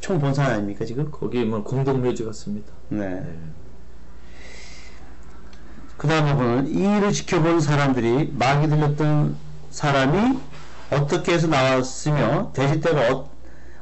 총본산 0.00 0.50
아닙니까 0.50 0.84
지금? 0.84 1.10
거기 1.10 1.44
뭐 1.44 1.62
공동묘지 1.62 2.24
같습니다. 2.26 2.72
네. 2.88 3.22
예. 3.26 3.36
그 5.96 6.06
다음에 6.06 6.34
보면 6.34 6.66
이 6.66 6.80
일을 6.80 7.12
지켜본 7.12 7.60
사람들이 7.60 8.34
마귀 8.36 8.68
들렸던 8.68 9.36
사람이 9.70 10.38
어떻게 10.90 11.32
해서 11.34 11.46
나왔으며 11.46 12.52
대시때가 12.52 13.12
어, 13.12 13.30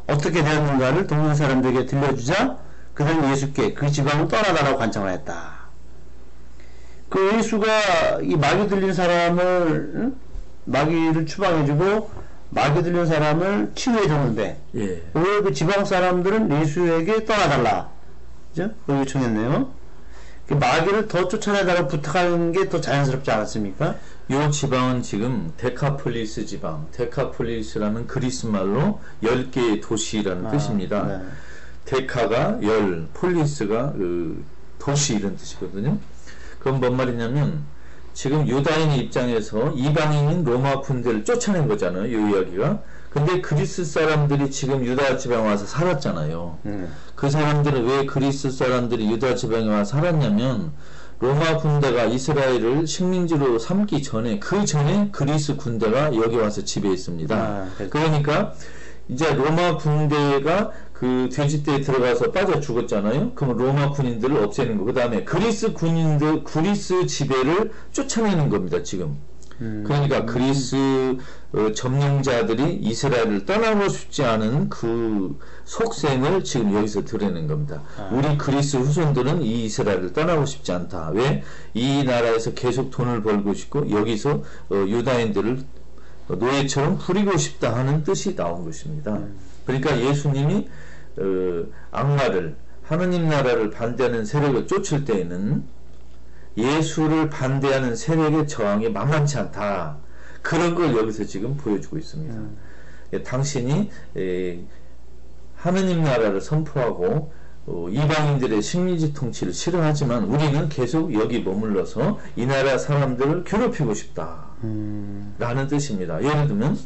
어떻게 0.06 0.42
되었는가를 0.42 1.06
동네 1.06 1.34
사람들에게 1.34 1.86
들려주자 1.86 2.58
그들은 2.94 3.30
예수께 3.30 3.74
그 3.74 3.90
지방을 3.90 4.28
떠나달라고 4.28 4.78
간청하였다. 4.78 5.52
그 7.08 7.36
예수가 7.36 8.20
이 8.22 8.36
마귀 8.36 8.68
들린 8.68 8.92
사람을 8.92 9.92
응? 9.96 10.16
마귀를 10.64 11.26
추방해주고 11.26 12.10
마귀 12.50 12.82
들린 12.82 13.06
사람을 13.06 13.72
치유해줬는데 13.74 14.60
예. 14.76 15.02
왜그 15.14 15.52
지방 15.52 15.84
사람들은 15.84 16.60
예수에게 16.60 17.24
떠나달라. 17.24 17.88
그죠? 18.50 18.70
그 18.86 18.92
요청했네요. 18.94 19.70
그 20.48 20.54
마귀를 20.54 21.08
더 21.08 21.28
쫓아내달라 21.28 21.86
부탁하는 21.86 22.52
게 22.52 22.68
더 22.68 22.80
자연스럽지 22.80 23.30
않았습니까? 23.30 23.96
요 24.30 24.50
지방은 24.50 25.02
지금 25.02 25.52
데카폴리스 25.56 26.46
지방, 26.46 26.86
데카폴리스라는 26.92 28.06
그리스 28.06 28.46
말로 28.46 29.00
10개의 29.22 29.82
도시라는 29.82 30.50
뜻입니다. 30.50 31.04
네. 31.04 31.24
데카가 31.84 32.62
열, 32.62 33.08
폴리스가 33.12 33.92
그 33.92 34.44
도시 34.78 35.16
이런 35.16 35.36
뜻이거든요. 35.36 35.98
그건 36.58 36.80
뭔 36.80 36.96
말이냐면 36.96 37.64
지금 38.14 38.46
유다인의 38.46 38.98
입장에서 38.98 39.72
이방인인 39.72 40.44
로마 40.44 40.80
군대를 40.80 41.24
쫓아낸 41.24 41.66
거잖아요. 41.66 42.06
이 42.06 42.32
이야기가. 42.32 42.80
근데 43.10 43.40
그리스 43.40 43.84
사람들이 43.84 44.50
지금 44.50 44.84
유다 44.84 45.18
지방에 45.18 45.46
와서 45.46 45.66
살았잖아요. 45.66 46.58
음. 46.64 46.92
그 47.14 47.28
사람들은 47.28 47.84
왜 47.84 48.06
그리스 48.06 48.50
사람들이 48.50 49.10
유다 49.10 49.34
지방에 49.34 49.68
와서 49.68 49.96
살았냐면 49.96 50.72
로마 51.22 51.56
군대가 51.56 52.06
이스라엘을 52.06 52.84
식민지로 52.84 53.56
삼기 53.60 54.02
전에 54.02 54.40
그 54.40 54.64
전에 54.64 55.08
그리스 55.12 55.54
군대가 55.54 56.12
여기 56.16 56.34
와서 56.34 56.64
지배했습니다. 56.64 57.36
아, 57.36 57.70
그렇죠. 57.76 57.90
그러니까 57.90 58.54
이제 59.08 59.32
로마 59.32 59.76
군대가 59.76 60.72
그 60.92 61.28
돼지떼에 61.32 61.82
들어가서 61.82 62.32
빠져 62.32 62.58
죽었잖아요. 62.58 63.34
그럼 63.36 63.56
로마 63.56 63.92
군인들을 63.92 64.36
없애는 64.36 64.78
거. 64.78 64.84
그 64.84 64.92
다음에 64.94 65.22
그리스 65.22 65.72
군인들, 65.72 66.42
그리스 66.42 67.06
지배를 67.06 67.70
쫓아내는 67.92 68.48
겁니다. 68.48 68.82
지금. 68.82 69.16
음. 69.62 69.84
그러니까 69.86 70.24
그리스 70.24 70.76
어, 71.52 71.72
점령자들이 71.72 72.74
이스라엘을 72.82 73.46
떠나고 73.46 73.88
싶지 73.88 74.24
않은 74.24 74.68
그 74.68 75.38
속셈을 75.64 76.44
지금 76.44 76.74
여기서 76.74 77.04
드러낸 77.04 77.46
겁니다. 77.46 77.82
아. 77.96 78.10
우리 78.12 78.36
그리스 78.36 78.76
후손들은 78.76 79.42
이 79.42 79.66
이스라엘을 79.66 80.12
떠나고 80.12 80.44
싶지 80.46 80.72
않다. 80.72 81.10
왜? 81.10 81.42
이 81.74 82.02
나라에서 82.04 82.54
계속 82.54 82.90
돈을 82.90 83.22
벌고 83.22 83.54
싶고 83.54 83.90
여기서 83.90 84.42
어, 84.70 84.74
유다인들을 84.74 85.62
노예처럼 86.28 86.98
부리고 86.98 87.36
싶다 87.36 87.76
하는 87.76 88.02
뜻이 88.02 88.34
나온 88.34 88.64
것입니다. 88.64 89.18
그러니까 89.66 90.00
예수님이 90.00 90.68
어, 91.18 91.64
악마를 91.90 92.56
하느님 92.82 93.28
나라를 93.28 93.70
반대하는 93.70 94.24
세력을 94.24 94.66
쫓을 94.66 95.04
때에는 95.04 95.62
예수를 96.56 97.30
반대하는 97.30 97.96
세력의 97.96 98.46
저항이 98.46 98.88
만만치 98.90 99.38
않다. 99.38 99.96
그런 100.42 100.74
걸 100.74 100.96
여기서 100.96 101.24
지금 101.24 101.56
보여주고 101.56 101.98
있습니다. 101.98 102.36
예, 103.14 103.22
당신이 103.22 103.90
에, 104.16 104.60
하느님 105.56 106.02
나라를 106.02 106.40
선포하고 106.40 107.32
어, 107.66 107.86
이방인들의 107.88 108.60
식민지 108.60 109.12
통치를 109.14 109.52
싫어하지만 109.52 110.24
우리는 110.24 110.68
계속 110.68 111.14
여기 111.14 111.42
머물러서 111.42 112.18
이 112.34 112.44
나라 112.44 112.76
사람들을 112.76 113.44
괴롭히고 113.44 113.94
싶다. 113.94 114.46
음. 114.64 115.34
라는 115.38 115.68
뜻입니다. 115.68 116.22
예를 116.22 116.48
들면 116.48 116.76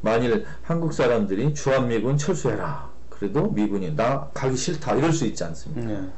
만일 0.00 0.44
한국 0.62 0.92
사람들이 0.92 1.54
주한미군 1.54 2.18
철수해라. 2.18 2.90
그래도 3.08 3.50
미군이 3.50 3.94
나 3.94 4.28
가기 4.34 4.56
싫다 4.56 4.96
이럴 4.96 5.12
수 5.12 5.24
있지 5.26 5.42
않습니까? 5.44 5.86
네. 5.86 6.08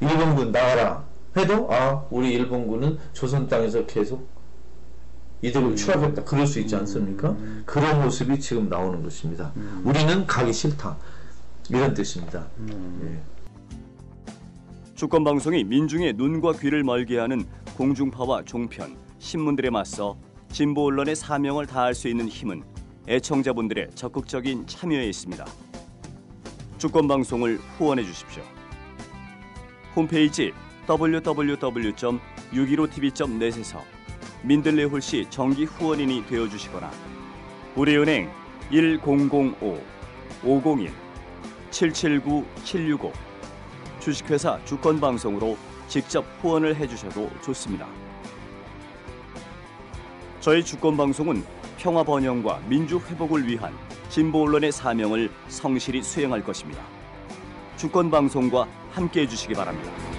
일본군 0.00 0.50
나와라 0.50 1.04
해도 1.36 1.72
아 1.72 2.04
우리 2.10 2.32
일본군은 2.34 2.98
조선 3.12 3.48
땅에서 3.48 3.86
계속 3.86 4.28
이득을 5.42 5.74
추락했다 5.74 6.24
그럴 6.24 6.46
수 6.46 6.60
있지 6.60 6.76
않습니까? 6.76 7.36
그런 7.66 8.02
모습이 8.02 8.38
지금 8.38 8.68
나오는 8.68 9.02
것입니다. 9.02 9.52
우리는 9.82 10.26
가기 10.26 10.52
싫다 10.52 10.96
이런 11.68 11.94
뜻입니다. 11.94 12.46
예. 13.04 13.22
주권 14.94 15.24
방송이 15.24 15.64
민중의 15.64 16.12
눈과 16.12 16.52
귀를 16.52 16.84
멀게 16.84 17.18
하는 17.18 17.44
공중파와 17.76 18.44
종편, 18.44 18.96
신문들에 19.18 19.70
맞서 19.70 20.16
진보 20.52 20.84
언론의 20.84 21.16
사명을 21.16 21.66
다할 21.66 21.94
수 21.94 22.06
있는 22.08 22.28
힘은 22.28 22.62
애청자분들의 23.08 23.88
적극적인 23.96 24.66
참여에 24.66 25.08
있습니다. 25.08 25.44
주권 26.78 27.08
방송을 27.08 27.58
후원해 27.78 28.04
주십시오. 28.04 28.42
홈페이지 29.96 30.52
www.615tv.net에서 30.86 33.82
민들레 34.42 34.84
홀씨 34.84 35.26
정기 35.30 35.64
후원인이 35.64 36.26
되어 36.26 36.46
주시거나 36.48 36.90
우리은행 37.76 38.30
1005 38.70 39.80
501 40.44 40.92
779 41.70 42.44
765 42.64 43.12
주식회사 44.00 44.58
주권 44.64 45.00
방송으로 45.00 45.56
직접 45.86 46.24
후원을 46.40 46.74
해 46.74 46.88
주셔도 46.88 47.30
좋습니다. 47.42 47.86
저희 50.40 50.64
주권 50.64 50.96
방송은 50.96 51.44
평화 51.78 52.02
번영과 52.02 52.60
민주 52.66 52.98
회복을 52.98 53.46
위한 53.46 53.72
진보 54.08 54.42
언론의 54.42 54.72
사명을 54.72 55.30
성실히 55.48 56.02
수행할 56.02 56.42
것입니다. 56.42 56.82
주권 57.76 58.10
방송과 58.10 58.66
함께 58.90 59.20
해 59.22 59.28
주시기 59.28 59.54
바랍니다. 59.54 60.11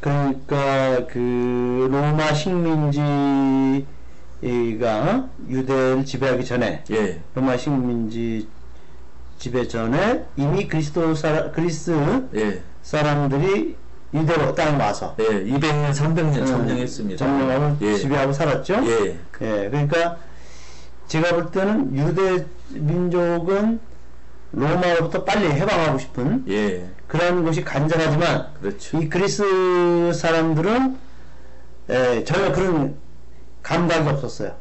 그러니까 0.00 1.06
그 1.06 1.88
로마 1.90 2.32
식민지가 2.32 3.86
유대를 5.48 6.04
지배하기 6.04 6.44
전에 6.44 6.84
예. 6.90 7.20
로마 7.34 7.56
식민지 7.56 8.48
지배 9.38 9.66
전에 9.66 10.24
이미 10.36 10.68
그리스도 10.68 11.14
사람 11.14 11.52
그리스 11.52 11.92
예. 12.34 12.62
사람들이 12.82 13.76
유대로 14.14 14.54
땅에 14.54 14.76
와서 14.82 15.16
예. 15.18 15.24
200년, 15.24 15.90
300년 15.90 16.46
점령했습니다. 16.46 17.16
점령하고 17.18 17.76
예. 17.84 17.94
지배하고 17.96 18.32
살았죠. 18.32 18.80
예. 18.84 19.18
예, 19.40 19.68
그러니까 19.70 20.16
제가 21.08 21.34
볼 21.34 21.50
때는 21.50 21.94
유대 21.96 22.46
민족은 22.70 23.80
로마로부터 24.52 25.24
빨리 25.24 25.46
해방하고 25.50 25.98
싶은 25.98 26.44
예. 26.48 26.88
그런 27.08 27.44
것이 27.44 27.64
간절하지만 27.64 28.48
그렇죠. 28.60 29.00
이 29.00 29.08
그리스 29.08 30.12
사람들은 30.12 30.96
에, 31.90 32.24
전혀 32.24 32.52
그런 32.52 32.96
감각이 33.62 34.08
없었어요. 34.08 34.52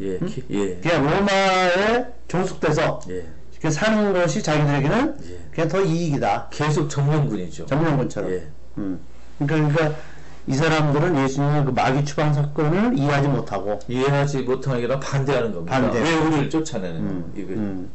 예. 0.00 0.18
기- 0.18 0.44
예. 0.50 0.76
그냥 0.76 1.06
로마에 1.06 2.06
종속돼서 2.28 3.00
예. 3.10 3.24
이렇게 3.52 3.70
사는 3.70 4.12
것이 4.12 4.42
자기들에게는 4.42 5.16
예. 5.30 5.38
그냥 5.52 5.68
더 5.68 5.80
이익이다. 5.82 6.48
계속 6.50 6.88
점령군이죠. 6.88 7.66
점령군처럼. 7.66 8.30
예. 8.32 8.46
음. 8.78 9.00
그러니까, 9.38 9.72
그러니까 9.74 9.98
이 10.46 10.52
사람들은 10.54 11.16
예수님의 11.24 11.64
그 11.64 11.70
마귀 11.70 12.04
추방 12.04 12.34
사건을 12.34 12.98
이해하지 12.98 13.28
못하고 13.28 13.78
이해하지 13.88 14.42
못하는 14.42 14.78
게 14.80 14.84
아니라 14.84 15.00
반대하는 15.00 15.52
겁니다. 15.54 15.80
반대. 15.80 16.00
왜 16.02 16.14
우리를 16.18 16.50
쫓아내느냐. 16.50 16.98
음, 17.00 17.32
이거. 17.34 17.52
음. 17.54 17.90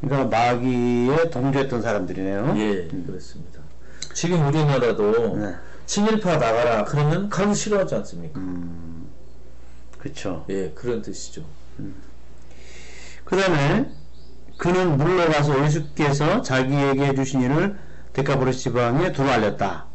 그러니까 0.00 0.28
마귀에 0.28 1.30
동조했던 1.30 1.82
사람들이네요. 1.82 2.54
예, 2.56 2.88
그렇습니다. 3.06 3.60
지금 4.14 4.46
우리나라도 4.46 5.36
네. 5.36 5.54
친일파 5.86 6.36
나가라 6.36 6.84
그러면 6.84 7.28
가기 7.28 7.54
싫어하지 7.54 7.94
않습니까? 7.96 8.40
그렇죠. 9.98 10.44
예, 10.50 10.70
그런 10.70 11.02
뜻이죠. 11.02 11.44
그 13.24 13.36
다음에 13.36 13.90
그는 14.56 14.96
물러가서 14.96 15.64
예수께서 15.64 16.42
자기에게 16.42 17.06
해주신 17.06 17.42
일을 17.42 17.78
데카폴리스 18.12 18.60
지방에 18.60 19.12
두루 19.12 19.28
알렸다. 19.28 19.87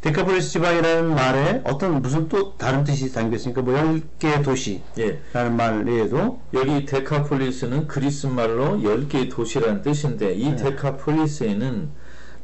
데카폴리스 0.00 0.50
지방이라는 0.50 1.14
말에 1.14 1.62
어떤 1.64 2.00
무슨 2.00 2.28
또 2.28 2.56
다른 2.56 2.84
뜻이 2.84 3.12
담겨 3.12 3.34
있습니까 3.36 3.62
뭐 3.62 3.74
10개의 3.74 4.44
도시라는 4.44 4.82
예. 4.98 5.48
말 5.50 5.84
외에도 5.84 6.40
여기 6.54 6.86
데카폴리스는 6.86 7.88
그리스 7.88 8.26
말로 8.26 8.78
10개의 8.78 9.28
도시라는 9.30 9.82
뜻인데 9.82 10.34
이 10.34 10.50
네. 10.50 10.56
데카폴리스에는 10.56 11.88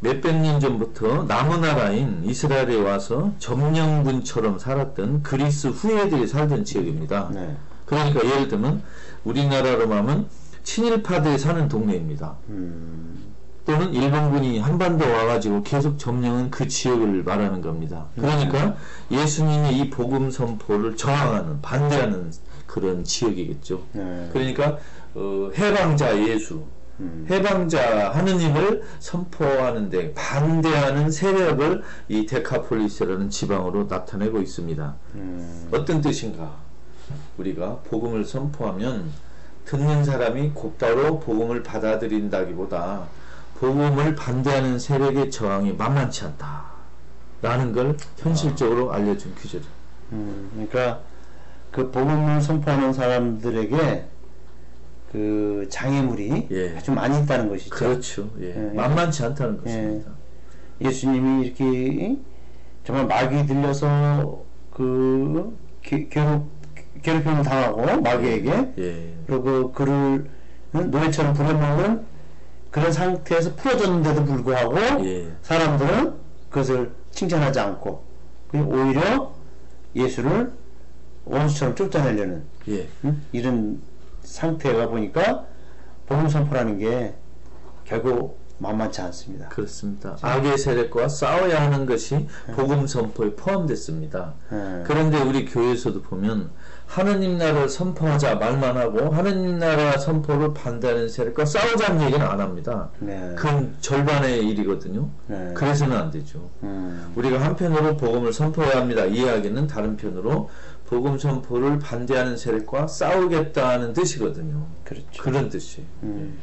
몇백 0.00 0.36
년 0.36 0.58
전부터 0.58 1.24
남은 1.24 1.60
나라인 1.60 2.22
이스라엘에 2.24 2.74
와서 2.82 3.32
점령군처럼 3.38 4.58
살았던 4.58 5.22
그리스 5.22 5.68
후예들이 5.68 6.26
살던 6.26 6.64
지역입니다. 6.64 7.30
네. 7.32 7.56
그러니까 7.86 8.24
예를 8.24 8.48
들면 8.48 8.82
우리나라로 9.22 9.92
하면 9.94 10.26
친일파들이 10.64 11.38
사는 11.38 11.68
동네입니다. 11.68 12.36
음, 12.48 13.33
또는 13.66 13.94
일본군이 13.94 14.58
한반도 14.58 15.10
와가지고 15.10 15.62
계속 15.62 15.98
점령한 15.98 16.50
그 16.50 16.68
지역을 16.68 17.22
말하는 17.22 17.62
겁니다. 17.62 18.06
그러니까 18.14 18.76
예수님의 19.10 19.78
이 19.78 19.90
복음 19.90 20.30
선포를 20.30 20.96
저항하는 20.96 21.62
반대하는 21.62 22.30
그런 22.66 23.04
지역이겠죠. 23.04 23.82
네. 23.92 24.28
그러니까 24.32 24.78
어, 25.14 25.50
해방자 25.56 26.18
예수, 26.28 26.64
음. 27.00 27.26
해방자 27.30 28.10
하느님을 28.10 28.82
선포하는데 28.98 30.12
반대하는 30.12 31.10
세력을 31.10 31.82
이 32.08 32.26
데카폴리스라는 32.26 33.30
지방으로 33.30 33.84
나타내고 33.84 34.40
있습니다. 34.40 34.94
음, 35.14 35.68
어떤 35.72 36.00
뜻인가? 36.02 36.56
우리가 37.38 37.78
복음을 37.88 38.24
선포하면 38.24 39.10
듣는 39.64 40.04
사람이 40.04 40.50
곧바로 40.52 41.20
복음을 41.20 41.62
받아들인다기보다 41.62 43.06
복음을 43.58 44.14
반대하는 44.14 44.78
세력의 44.78 45.30
저항이 45.30 45.72
만만치 45.72 46.24
않다. 46.24 46.64
라는 47.42 47.72
걸 47.72 47.96
현실적으로 48.18 48.92
알려준 48.92 49.34
규제죠. 49.34 49.66
음, 50.12 50.50
그러니까 50.54 51.00
그 51.70 51.90
복음을 51.90 52.40
선포하는 52.40 52.92
사람들에게 52.92 54.06
그 55.12 55.66
장애물이 55.70 56.48
예. 56.50 56.76
아주 56.76 56.90
많이 56.92 57.22
있다는 57.22 57.48
것이죠. 57.48 57.70
그렇죠. 57.74 58.30
예. 58.40 58.48
예. 58.48 58.74
만만치 58.74 59.24
않다는 59.24 59.62
것입니다. 59.62 60.10
예 60.80 60.90
수님이 60.90 61.46
이렇게 61.46 62.16
정말 62.82 63.06
마귀 63.06 63.46
들려서 63.46 64.42
그 64.72 65.56
게- 65.82 66.08
괴롭 66.08 66.48
괴롭힘을 67.02 67.42
당하고 67.44 68.00
마귀에게 68.00 68.72
예. 68.78 69.14
그리고 69.26 69.70
그를 69.72 70.28
응? 70.74 70.90
노예처럼 70.90 71.34
부려먹는 71.34 72.04
그런 72.74 72.90
상태에서 72.90 73.54
풀어줬는데도 73.54 74.24
불구하고 74.24 74.76
예. 75.06 75.30
사람들은 75.42 76.12
그것을 76.50 76.90
칭찬하지 77.12 77.60
않고 77.60 78.02
오히려 78.52 79.32
예수를 79.94 80.52
원수처럼 81.24 81.76
쫓아내려는 81.76 82.42
예. 82.66 82.88
응? 83.04 83.22
이런 83.30 83.80
상태가 84.24 84.88
보니까 84.88 85.46
복음 86.06 86.28
선포라는 86.28 86.78
게 86.78 87.14
결국 87.84 88.40
만만치 88.58 89.02
않습니다. 89.02 89.50
그렇습니다. 89.50 90.18
악의 90.20 90.58
세력과 90.58 91.06
싸워야 91.06 91.62
하는 91.62 91.86
것이 91.86 92.26
복음 92.56 92.88
선포에 92.88 93.36
포함됐습니다. 93.36 94.34
예. 94.50 94.82
그런데 94.84 95.22
우리 95.22 95.44
교회에서도 95.44 96.02
보면 96.02 96.50
하느님 96.94 97.38
나라를 97.38 97.68
선포하자 97.68 98.36
말만 98.36 98.76
하고 98.76 99.10
하느님 99.10 99.58
나라 99.58 99.98
선포를 99.98 100.54
반대하는 100.54 101.08
세력과 101.08 101.44
싸우자는 101.44 102.02
얘기는 102.02 102.24
안 102.24 102.40
합니다. 102.40 102.88
네. 103.00 103.34
그건 103.34 103.74
절반의 103.80 104.46
일이거든요. 104.46 105.08
네. 105.26 105.52
그래서는 105.54 105.96
안 105.96 106.12
되죠. 106.12 106.48
음, 106.62 107.12
우리가 107.16 107.40
한편으로 107.40 107.96
복음을 107.96 108.32
선포해야 108.32 108.76
합니다. 108.76 109.04
이야기는 109.06 109.66
다른 109.66 109.96
편으로 109.96 110.48
복음 110.86 111.18
선포를 111.18 111.80
반대하는 111.80 112.36
세력과 112.36 112.86
싸우겠다는 112.86 113.92
뜻이거든요. 113.92 114.64
그렇죠. 114.84 115.20
그런 115.20 115.48
뜻이. 115.48 115.82
음. 116.04 116.38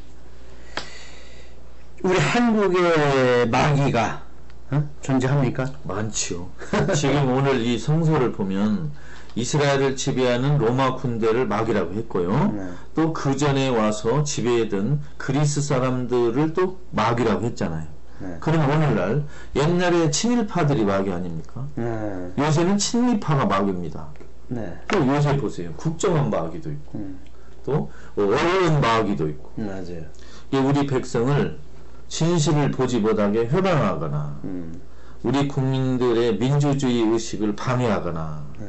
우리 2.03 2.17
한국의 2.17 3.47
마귀가 3.47 4.23
어? 4.71 4.89
존재합니까? 4.99 5.71
많지요. 5.83 6.49
지금 6.93 7.31
오늘 7.31 7.61
이 7.61 7.79
성서를 7.79 8.33
보면 8.33 8.91
이스라엘을 9.35 9.95
지배하는 9.95 10.57
로마 10.57 10.95
군대를 10.95 11.47
마귀라고 11.47 11.93
했고요. 11.93 12.51
네. 12.53 12.69
또그 12.95 13.37
전에 13.37 13.69
와서 13.69 14.23
지배했던 14.23 15.01
그리스 15.17 15.61
사람들을 15.61 16.53
또 16.53 16.79
마귀라고 16.91 17.45
했잖아요. 17.45 17.87
네. 18.19 18.37
그럼 18.39 18.69
오늘날 18.69 19.25
옛날에 19.55 20.11
친일파들이 20.11 20.85
마귀 20.85 21.11
아닙니까? 21.11 21.65
네. 21.75 22.31
요새는 22.37 22.77
친미파가 22.77 23.45
마귀입니다. 23.45 24.07
네. 24.49 24.77
또 24.87 25.07
요새 25.07 25.37
보세요. 25.37 25.71
국정원 25.77 26.29
마귀도 26.29 26.69
있고, 26.69 26.99
음, 26.99 27.19
또 27.63 27.89
언론 28.17 28.81
마귀도 28.81 29.29
있고, 29.29 29.51
맞아요. 29.55 30.03
이게 30.49 30.59
우리 30.59 30.85
백성을 30.85 31.57
진실을 32.09 32.71
보지 32.71 32.99
못하게 32.99 33.47
회방하거나, 33.47 34.39
음, 34.43 34.81
우리 35.23 35.47
국민들의 35.47 36.37
민주주의 36.37 37.01
의식을 37.01 37.55
방해하거나, 37.55 38.43
네. 38.59 38.67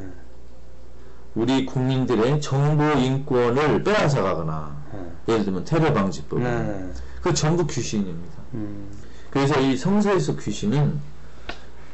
우리 1.34 1.64
국민들의 1.64 2.40
정보 2.40 2.84
인권을 2.84 3.82
빼앗아가거나, 3.82 4.76
네. 4.92 5.12
예를 5.28 5.44
들면 5.44 5.64
테러 5.64 5.92
방지법, 5.92 6.40
네. 6.40 6.90
그 7.22 7.32
전부 7.32 7.66
귀신입니다. 7.66 8.36
음, 8.54 8.88
그래서 9.30 9.58
이 9.60 9.76
성서에서 9.76 10.36
귀신은 10.36 11.00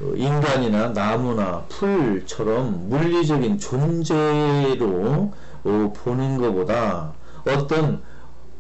어, 0.00 0.12
인간이나 0.14 0.92
나무나 0.92 1.62
풀처럼 1.68 2.88
물리적인 2.88 3.58
존재로 3.58 5.32
어, 5.64 5.92
보는 5.96 6.38
것보다 6.38 7.12
어떤 7.46 8.02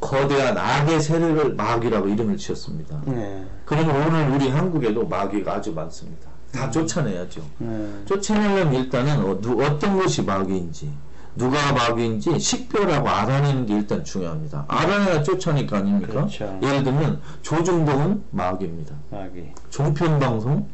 거대한 0.00 0.56
악의 0.56 1.00
세력을 1.00 1.54
마귀라고 1.54 2.08
이름을 2.08 2.36
지었습니다. 2.36 3.02
네. 3.06 3.44
그러면 3.64 3.96
오늘 3.96 4.30
우리 4.30 4.48
한국에도 4.48 5.06
마귀가 5.06 5.54
아주 5.54 5.72
많습니다. 5.72 6.27
다 6.52 6.70
쫓아내야죠. 6.70 7.42
네. 7.58 8.02
쫓아내려면 8.06 8.74
일단은 8.74 9.24
어, 9.24 9.40
누, 9.40 9.62
어떤 9.62 9.98
것이 9.98 10.22
마귀인지 10.22 10.90
누가 11.36 11.72
마귀인지 11.72 12.38
식별하고 12.38 13.08
알아내는 13.08 13.66
게 13.66 13.74
일단 13.74 14.02
중요합니다. 14.02 14.64
알아내야 14.66 15.22
쫓아내니까 15.22 15.78
아닙니까? 15.78 16.12
그렇죠. 16.12 16.58
예를 16.62 16.82
들면 16.82 17.20
조중동은 17.42 18.24
마귀입니다. 18.30 18.94
마귀. 19.10 19.52
종편방송 19.70 20.66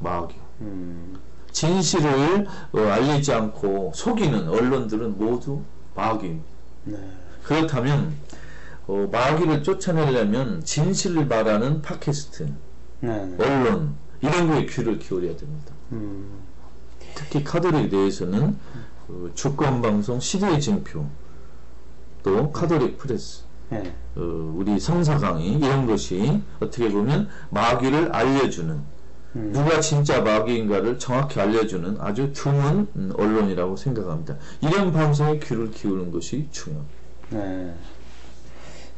마귀. 0.00 0.34
음, 0.62 1.18
진실을 1.52 2.46
어, 2.72 2.78
알리지 2.80 3.32
않고 3.32 3.92
속이는 3.94 4.48
언론들은 4.48 5.18
모두 5.18 5.60
마귀입니다. 5.94 6.46
네. 6.84 6.96
그렇다면 7.42 8.14
어, 8.86 9.08
마귀를 9.10 9.62
쫓아내려면 9.64 10.64
진실을 10.64 11.26
말하는 11.26 11.82
팟캐스트, 11.82 12.48
네. 13.00 13.26
네. 13.36 13.44
언론 13.44 13.94
이런 14.20 14.48
거에 14.48 14.66
귀를 14.66 14.98
기울여야 14.98 15.36
됩니다. 15.36 15.72
음, 15.92 16.40
특히 17.14 17.44
카톨릭 17.44 17.90
내에서는 17.90 18.56
그 19.06 19.32
주권방송 19.34 20.20
시대의 20.20 20.60
징표 20.60 21.06
또 22.22 22.50
카톨릭 22.50 22.98
프레스 22.98 23.44
네. 23.68 23.94
어, 24.16 24.54
우리 24.56 24.78
성서 24.78 25.18
강의 25.18 25.52
이런 25.52 25.86
것이 25.86 26.42
어떻게 26.60 26.90
보면 26.90 27.28
마귀를 27.50 28.12
알려주는 28.12 28.96
음. 29.36 29.52
누가 29.52 29.80
진짜 29.80 30.22
마귀인가를 30.22 30.98
정확히 30.98 31.40
알려주는 31.40 31.98
아주 32.00 32.32
드문 32.32 32.88
음, 32.96 33.12
언론이라고 33.16 33.76
생각합니다. 33.76 34.36
이런 34.60 34.92
방송에 34.92 35.38
귀를 35.38 35.70
기울이는 35.70 36.10
것이 36.10 36.48
중요합니다. 36.50 36.96
네. 37.30 37.74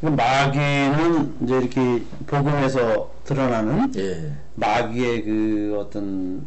그럼 0.01 0.15
마귀는 0.15 1.39
이제 1.43 1.59
이렇게 1.59 2.03
복음에서 2.27 3.13
드러나는 3.25 3.93
예, 3.97 4.33
마귀의 4.55 5.25
그 5.25 5.77
어떤 5.81 6.47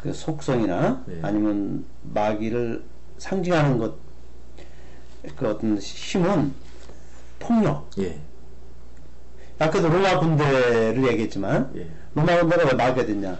그 0.00 0.12
속성이나 0.12 1.02
네. 1.06 1.18
아니면 1.22 1.84
마귀를 2.02 2.84
상징하는 3.18 3.78
것, 3.78 3.96
그 5.36 5.48
어떤 5.48 5.76
힘은 5.78 6.54
폭력. 7.40 7.90
예, 7.98 8.20
아까도 9.58 9.88
로마 9.88 10.20
군대를 10.20 11.04
얘기했지만 11.08 11.72
예, 11.74 11.88
로마 12.14 12.38
군대가 12.38 12.64
왜 12.64 12.74
마귀가 12.74 13.06
됐냐? 13.06 13.38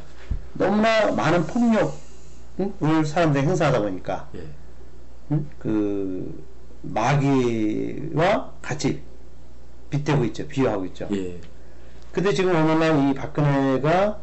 너무나 0.55 1.13
많은 1.13 1.47
폭력을 1.47 3.07
사람들이 3.07 3.47
행사하다 3.47 3.83
보니까 3.83 4.29
예, 4.35 4.41
응? 5.31 5.47
그 5.61 6.45
마귀와 6.83 8.55
같이 8.61 9.07
빗대고 9.91 10.25
있죠, 10.27 10.47
비유하고 10.47 10.85
있죠. 10.87 11.09
예, 11.13 11.41
근데 12.13 12.33
지금 12.33 12.55
오늘날 12.55 13.11
이 13.11 13.15
박근혜가 13.15 14.19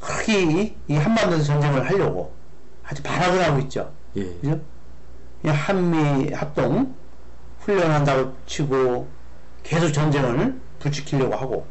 크게 0.00 0.42
이- 0.42 0.76
이 0.88 0.94
한반도에서 0.96 1.44
전쟁을 1.44 1.88
하려고 1.88 2.32
아주 2.84 3.02
발악을 3.02 3.42
하고 3.42 3.58
있죠. 3.60 3.92
예, 4.16 4.24
그죠? 4.40 4.60
이 5.44 5.48
한미 5.48 6.32
합동 6.32 6.94
훈련한다고 7.60 8.34
치고 8.46 9.08
계속 9.62 9.90
전쟁을 9.92 10.58
부추기려고 10.78 11.34
하고 11.34 11.66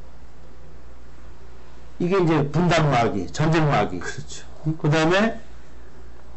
이게 2.00 2.20
이제 2.20 2.48
분단 2.50 2.90
마귀, 2.90 3.28
전쟁 3.32 3.68
마귀. 3.70 4.00
그렇죠. 4.00 4.46
그 4.82 4.90
다음에 4.90 5.40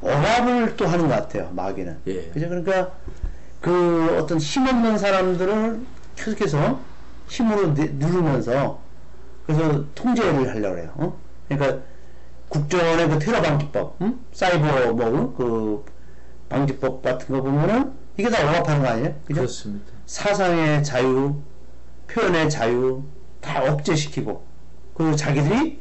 억압을 0.03 0.77
또 0.77 0.87
하는 0.87 1.09
것 1.09 1.15
같아요, 1.15 1.51
마귀는. 1.55 1.99
예. 2.07 2.27
그죠? 2.29 2.49
그러니까 2.49 2.93
그 3.63 4.19
어떤 4.21 4.39
힘없는 4.39 4.99
사람들을 4.99 5.81
계속해서 6.17 6.81
힘으로 7.29 7.75
내- 7.75 7.87
누르면서 7.87 8.81
그래서 9.47 9.85
통제를 9.95 10.49
하려고 10.49 10.79
해요. 10.79 10.91
어? 10.97 11.19
그러니까 11.49 11.83
국정원의 12.49 13.09
그 13.09 13.19
테러 13.19 13.41
방지법, 13.43 13.97
응? 14.01 14.19
사이버 14.33 14.93
뭐그 14.93 15.85
방지법 16.49 17.03
같은 17.03 17.35
거 17.35 17.43
보면은 17.43 17.93
이게 18.17 18.29
다 18.31 18.43
억압하는 18.49 18.83
거 18.83 18.89
아니에요? 18.89 19.15
그죠? 19.27 19.41
그렇습니다. 19.41 19.93
사상의 20.07 20.83
자유, 20.85 21.37
표현의 22.09 22.49
자유 22.51 23.03
다 23.41 23.63
억제시키고 23.65 24.45
그리고 24.95 25.15
자기들이 25.17 25.81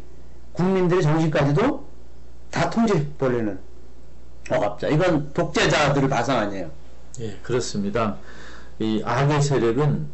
국민들의 0.54 1.04
정신까지도 1.04 1.86
다 2.52 2.70
통제해버리는 2.70 3.60
억압자. 4.50 4.88
이건 4.90 5.34
독재자들을 5.34 6.10
바상 6.10 6.40
아니에요. 6.40 6.70
예, 7.22 7.38
그렇습니다. 7.42 8.18
이 8.80 9.02
악의 9.06 9.42
세력은 9.42 10.08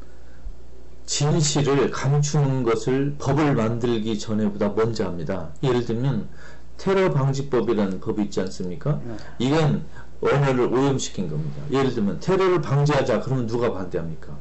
진실을 1.12 1.92
감추는 1.92 2.64
것을 2.64 3.16
법을 3.20 3.54
만들기 3.54 4.18
전에보다 4.18 4.70
먼저 4.70 5.04
합니다. 5.04 5.50
예를 5.62 5.84
들면 5.84 6.30
테러 6.78 7.12
방지법이라는 7.12 8.00
법이 8.00 8.24
있지 8.24 8.40
않습니까? 8.40 9.02
이건 9.38 9.84
언어를 10.22 10.74
오염시킨 10.74 11.30
겁니다. 11.30 11.64
예를 11.70 11.94
들면 11.94 12.22
테러를 12.22 12.62
방지하자 12.62 13.20
그러면 13.20 13.46
누가 13.46 13.74
반대합니까? 13.74 14.38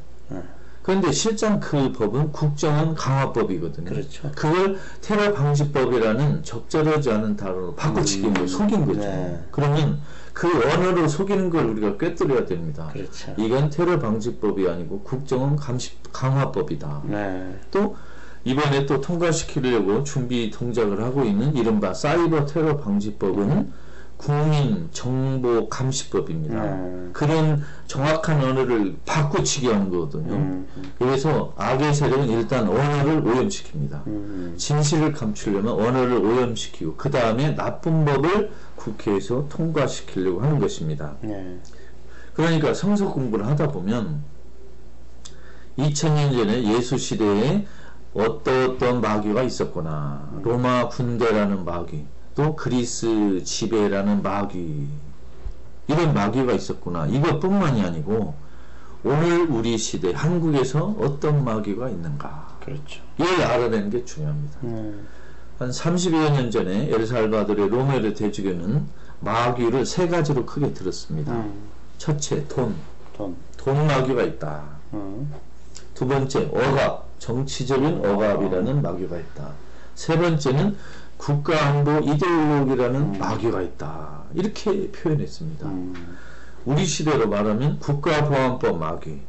네. 0.81 0.83
그런데 0.83 1.11
실상 1.11 1.59
그 1.59 1.91
법은 1.91 2.31
국정원 2.31 2.95
강화법이거든요. 2.95 3.85
그렇죠. 3.85 4.31
그걸 4.35 4.77
테러 5.01 5.31
방지법이라는 5.33 6.43
적절하지 6.43 7.11
않은 7.11 7.35
단어로 7.35 7.75
바꿔치긴 7.75 8.33
거 8.33 8.47
속인 8.47 8.85
거죠. 8.85 8.99
네. 8.99 9.43
그러면 9.51 9.99
그 10.33 10.47
언어로 10.47 11.07
속이는 11.07 11.49
걸 11.49 11.65
우리가 11.65 11.97
꿰뚫어야 11.97 12.45
됩니다. 12.45 12.89
그렇죠. 12.93 13.33
이건 13.37 13.69
테러 13.69 13.99
방지법이 13.99 14.67
아니고 14.67 15.01
국정원 15.01 15.55
감시 15.55 15.91
강화법이다. 16.11 17.03
네. 17.05 17.59
또 17.69 17.95
이번에 18.43 18.87
또 18.87 18.99
통과시키려고 19.01 20.03
준비 20.03 20.49
동작을 20.49 21.03
하고 21.03 21.23
있는 21.23 21.55
이른바 21.55 21.93
사이버 21.93 22.45
테러 22.45 22.77
방지법은 22.77 23.71
국민 24.21 24.87
정보 24.91 25.67
감시법입니다. 25.67 26.63
네. 26.63 27.09
그런 27.11 27.63
정확한 27.87 28.43
언어를 28.43 28.95
바꾸치기 29.03 29.67
한 29.67 29.89
거거든요. 29.89 30.35
음, 30.35 30.67
그래서 30.99 31.53
악의 31.57 31.91
세력은 31.91 32.29
일단 32.29 32.67
언어를 32.67 33.23
오염시킵니다. 33.23 34.05
음, 34.05 34.53
진실을 34.57 35.11
감추려면 35.13 35.73
언어를 35.73 36.17
오염시키고 36.17 36.97
그 36.97 37.09
다음에 37.09 37.55
나쁜 37.55 38.05
법을 38.05 38.51
국회에서 38.75 39.47
통과시키려고 39.49 40.41
하는 40.41 40.59
것입니다. 40.59 41.15
네. 41.21 41.57
그러니까 42.35 42.75
성서 42.75 43.11
공부를 43.11 43.47
하다 43.47 43.69
보면 43.69 44.23
2000년 45.79 46.31
전에 46.31 46.63
예수 46.75 46.95
시대에 46.95 47.65
어떠 48.13 48.65
어떤 48.65 49.01
마귀가 49.01 49.41
있었구나. 49.41 50.29
로마 50.43 50.89
군대라는 50.89 51.65
마귀, 51.65 52.05
또 52.35 52.55
그리스 52.55 53.43
지배라는 53.43 54.21
마귀. 54.23 54.87
이런 55.87 56.13
마귀가 56.13 56.53
있었구나. 56.53 57.07
이것뿐만이 57.07 57.81
아니고 57.81 58.33
오늘 59.03 59.41
우리 59.49 59.77
시대 59.77 60.13
한국에서 60.13 60.95
어떤 60.99 61.43
마귀가 61.43 61.89
있는가. 61.89 62.57
그렇죠. 62.63 63.01
이걸 63.17 63.41
알아내는 63.41 63.89
게 63.89 64.05
중요합니다. 64.05 64.57
음, 64.63 65.07
한 65.59 65.69
30여 65.69 66.31
년 66.31 66.51
전에 66.51 66.89
엘살바도르의 66.93 67.69
로메르 67.69 68.13
대주교는 68.13 68.85
마귀를 69.19 69.85
세 69.85 70.07
가지로 70.07 70.45
크게 70.45 70.73
들었습니다. 70.73 71.33
음, 71.33 71.67
첫째, 71.97 72.47
돈. 72.47 72.75
돈. 73.17 73.35
돈 73.57 73.87
마귀가 73.87 74.23
있다. 74.23 74.63
음, 74.93 75.31
두 75.93 76.07
번째, 76.07 76.49
억압. 76.53 77.11
정치적인 77.19 78.03
억압이라는 78.03 78.81
마귀가 78.81 79.17
있다. 79.17 79.51
세 79.93 80.17
번째는 80.17 80.75
국가안보 81.21 81.99
이데올로기라는 81.99 83.19
마귀가 83.19 83.61
있다. 83.61 84.23
이렇게 84.33 84.91
표현했습니다. 84.91 85.67
음, 85.67 86.17
우리 86.65 86.83
시대로 86.83 87.29
말하면 87.29 87.77
국가보안법 87.77 88.79
마귀, 88.79 89.21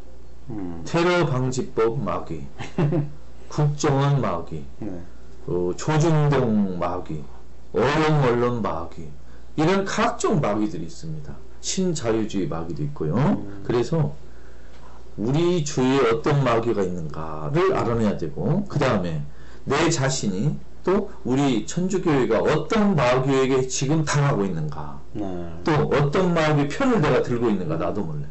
음, 0.48 0.83
테러 0.87 1.26
방지법 1.26 2.02
마귀, 2.02 2.46
국정원 3.48 4.22
마귀, 4.22 4.64
네. 4.78 5.02
어, 5.46 5.72
조중동 5.76 6.78
마귀, 6.78 7.22
언론 7.74 8.24
언론 8.24 8.62
마귀 8.62 9.09
이런 9.57 9.85
각종 9.85 10.40
마귀들이 10.40 10.85
있습니다. 10.85 11.35
신자유주의 11.61 12.48
마귀도 12.48 12.83
있고요. 12.85 13.44
그래서 13.64 14.14
우리 15.18 15.62
주위에 15.62 16.11
어떤 16.11 16.42
마귀가 16.42 16.83
있는가를 16.83 17.76
알아내야 17.76 18.16
되고 18.16 18.64
그 18.64 18.78
다음에 18.78 19.22
내 19.64 19.90
자신이 19.90 20.57
또 20.84 21.10
우리 21.24 21.64
천주교회가 21.66 22.40
어떤 22.40 22.96
마귀에게 22.96 23.66
지금 23.68 24.04
당하고 24.04 24.44
있는가 24.44 25.00
네. 25.12 25.52
또 25.64 25.72
어떤 25.94 26.34
마귀 26.34 26.68
편을 26.68 27.00
내가 27.00 27.22
들고 27.22 27.48
있는가 27.50 27.76
나도 27.76 28.02
몰래 28.02 28.26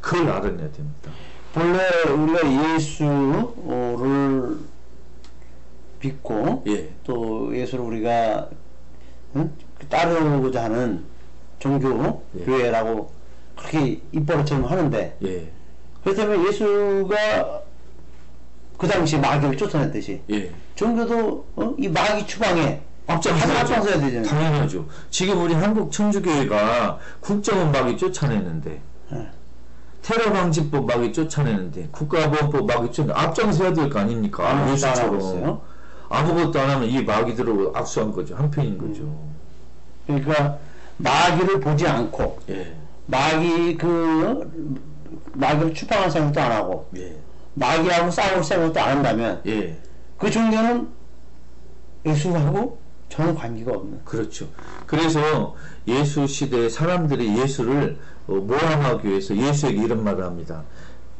그걸 0.00 0.28
알아내야 0.28 0.72
됩니다. 0.72 1.10
본래 1.52 1.78
우리가 2.10 2.74
예수를 2.74 4.58
믿고 6.00 6.64
예, 6.66 6.90
또 7.04 7.54
예수를 7.56 7.84
우리가 7.84 8.48
응? 9.36 9.52
따르고자 9.88 10.64
하는 10.64 11.04
종교 11.58 12.22
예. 12.38 12.44
교회라고 12.44 13.12
그렇게 13.56 14.00
입버릇처럼 14.12 14.64
하는데 14.64 15.16
예, 15.22 15.52
그렇다면 16.02 16.46
예수가 16.46 17.62
그 18.78 18.86
당시 18.88 19.18
마귀를 19.18 19.56
쫓아냈듯이 19.56 20.20
예. 20.30 20.50
종교도 20.74 21.46
어? 21.56 21.74
이 21.78 21.88
마귀 21.88 22.26
추방에. 22.26 22.80
앞장서야 23.06 24.00
되잖아요. 24.00 24.22
당연하죠. 24.22 24.86
지금 25.10 25.42
우리 25.42 25.52
한국 25.54 25.90
천주교회가 25.90 26.98
국정원 27.20 27.72
마귀 27.72 27.96
쫓아내는데 27.98 28.80
네. 29.10 29.28
테러 30.02 30.32
방지법 30.32 30.86
마귀 30.86 31.12
쫓아내는데 31.12 31.88
국가보안법 31.90 32.64
마귀 32.66 32.92
쫓아 32.92 33.12
앞장서야 33.14 33.72
될 33.74 33.90
거 33.90 33.98
아닙니까? 33.98 34.48
아무것도 34.48 34.86
안 34.86 34.96
하고 34.98 35.16
예수처럼 35.16 35.18
있어요. 35.18 35.60
아무것도 36.08 36.60
안 36.60 36.70
하면 36.70 36.88
이 36.88 37.02
마귀들을 37.02 37.70
악수한 37.74 38.12
거죠. 38.12 38.36
한편인 38.36 38.78
거죠. 38.78 39.02
그러니까 40.06 40.58
마귀를 40.98 41.60
보지 41.60 41.86
않고 41.86 42.38
예, 42.50 42.72
마귀 43.06 43.76
그 43.78 44.78
마귀를 45.34 45.74
추방할 45.74 46.10
생각도 46.10 46.40
안 46.40 46.52
하고 46.52 46.88
예, 46.96 47.16
마귀하고 47.54 48.10
싸울 48.10 48.42
생각도 48.42 48.80
안 48.80 48.96
한다면 48.96 49.40
예. 49.46 49.78
그 50.18 50.30
종교는 50.30 50.88
예수하고 52.06 52.78
전혀 53.08 53.34
관계가 53.34 53.72
없는. 53.72 54.00
그렇죠. 54.04 54.48
그래서 54.86 55.54
예수 55.86 56.26
시대에 56.26 56.68
사람들이 56.68 57.38
예수를 57.38 57.98
어, 58.26 58.34
모함하기 58.34 59.08
위해서 59.08 59.36
예수에게 59.36 59.82
이런 59.82 60.02
말을 60.02 60.24
합니다. 60.24 60.62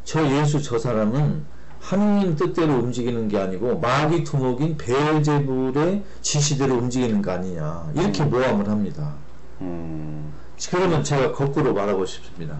저 0.04 0.24
예수 0.38 0.62
저 0.62 0.78
사람은 0.78 1.44
하느님 1.80 2.36
뜻대로 2.36 2.74
움직이는 2.74 3.28
게 3.28 3.38
아니고 3.38 3.80
마귀 3.80 4.24
두목인 4.24 4.76
베엘제불의 4.76 6.04
지시대로 6.22 6.76
움직이는 6.76 7.20
거 7.20 7.32
아니냐 7.32 7.90
이렇게 7.94 8.24
모함을 8.24 8.68
합니다. 8.68 9.14
음, 9.60 10.32
그러면 10.70 11.02
제가 11.02 11.32
거꾸로 11.32 11.74
말하고 11.74 12.06
싶습니다. 12.06 12.56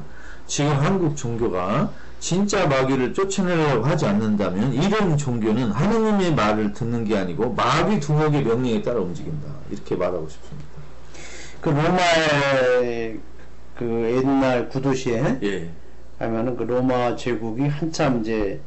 지금 0.46 0.72
한국 0.72 1.16
종교가 1.16 1.90
진짜 2.22 2.68
마귀를 2.68 3.14
쫓아내려고 3.14 3.84
하지 3.84 4.06
않는다면 4.06 4.72
이런 4.74 5.16
종교는 5.16 5.72
하느님의 5.72 6.32
말을 6.36 6.72
듣는 6.72 7.02
게 7.02 7.18
아니고 7.18 7.52
마귀 7.54 7.98
두목의 7.98 8.44
명령에 8.44 8.80
따라 8.80 9.00
움직인다. 9.00 9.48
이렇게 9.72 9.96
말하고 9.96 10.28
싶습니다. 10.28 10.68
그 11.60 11.70
로마의 11.70 13.18
그 13.76 13.84
옛날 14.16 14.68
구도시에 14.68 15.40
예, 15.42 15.70
하면은 16.20 16.56
그 16.56 16.62
로마 16.62 17.16
제국이 17.16 17.62
한참 17.62 18.20
이제 18.20 18.60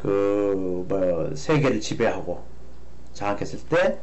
그 0.00 0.86
뭐 0.88 1.30
세계를 1.34 1.82
지배하고 1.82 2.42
장악했을 3.12 3.58
때 3.68 3.98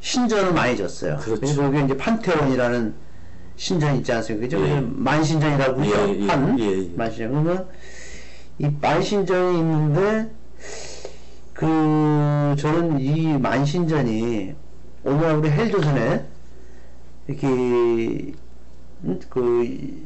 신전을 0.00 0.52
많이 0.52 0.76
졌어요. 0.76 1.16
그렇죠. 1.16 1.40
그래서 1.40 1.62
거기에 1.62 1.84
이제 1.84 1.96
판테온이라는 1.96 2.94
신전 3.58 3.96
있지 3.96 4.12
않습니까? 4.12 4.46
그죠? 4.46 4.66
예. 4.66 4.80
만신전이라고 4.80 5.84
예, 5.84 5.90
그러죠? 5.90 6.14
예, 6.14 6.26
판 6.26 6.58
예, 6.60 6.64
예. 6.64 6.90
만신전. 6.94 7.30
그러면 7.30 7.68
이 8.58 8.70
만신전이 8.80 9.58
있는데 9.58 10.30
그 11.52 12.54
저는 12.56 13.00
이 13.00 13.36
만신전이 13.36 14.54
오늘 15.04 15.34
우리 15.34 15.50
헬조선에 15.50 16.24
이렇게 17.26 18.32
음, 19.04 19.20
그 19.28 20.02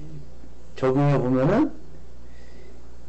적용해 0.77 1.19
보면은 1.19 1.73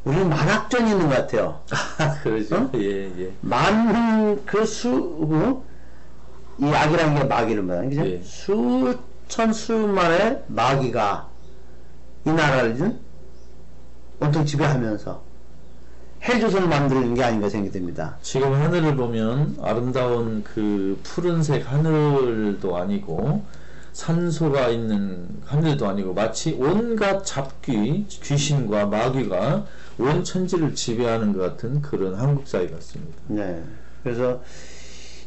우리는 0.04 0.28
만학전이 0.28 0.92
있는 0.92 1.08
것 1.08 1.16
같아요. 1.16 1.62
아, 1.98 2.20
그러죠. 2.22 2.58
어? 2.58 2.72
예, 2.76 3.06
예. 3.18 3.32
많은 3.40 4.46
그 4.46 4.66
수, 4.66 5.64
이 6.60 6.66
악이라는 6.66 7.16
게 7.16 7.24
마귀를 7.24 7.64
말하는 7.64 7.90
거죠. 7.90 8.06
예. 8.06 8.22
수 8.22 9.00
천 9.34 9.52
수만의 9.52 10.44
마귀가 10.46 11.28
이 12.24 12.30
나라를 12.30 13.00
온통 14.20 14.46
지배하면서 14.46 15.24
헬조선을 16.24 16.68
만드는 16.68 17.16
게 17.16 17.24
아닌가 17.24 17.50
생각이 17.50 17.72
듭니다. 17.72 18.16
지금 18.22 18.54
하늘을 18.54 18.96
보면 18.96 19.58
아름다운 19.60 20.44
그 20.44 21.00
푸른색 21.02 21.68
하늘도 21.68 22.78
아니고 22.78 23.44
산소가 23.94 24.68
있는 24.68 25.28
하늘도 25.46 25.88
아니고 25.88 26.14
마치 26.14 26.56
온갖 26.60 27.26
잡귀, 27.26 28.06
귀신과 28.08 28.86
마귀가 28.86 29.66
온 29.98 30.24
천지를 30.24 30.76
지배하는 30.76 31.34
것 31.34 31.40
같은 31.40 31.82
그런 31.82 32.14
한국 32.14 32.48
사회 32.48 32.68
같습니다. 32.68 33.18
네. 33.30 33.64
그래서 34.04 34.44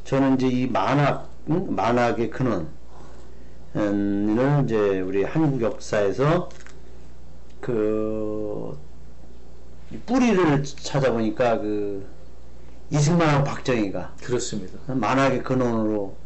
저는 0.05 0.37
이제 0.37 0.47
이 0.47 0.69
만학, 0.69 1.29
응? 1.51 1.75
만학의 1.75 2.31
근원, 2.31 2.69
음, 3.77 4.63
이제 4.65 5.01
우리 5.01 5.23
한국 5.23 5.61
역사에서 5.61 6.49
그이 7.61 8.77
뿌리를 10.07 10.65
찾아보니까 10.65 11.59
그 11.61 12.07
이승만하고 12.91 13.45
박정희가 13.45 14.15
그렇습니다. 14.23 14.79
만학의 14.87 15.43
근원으로 15.43 16.17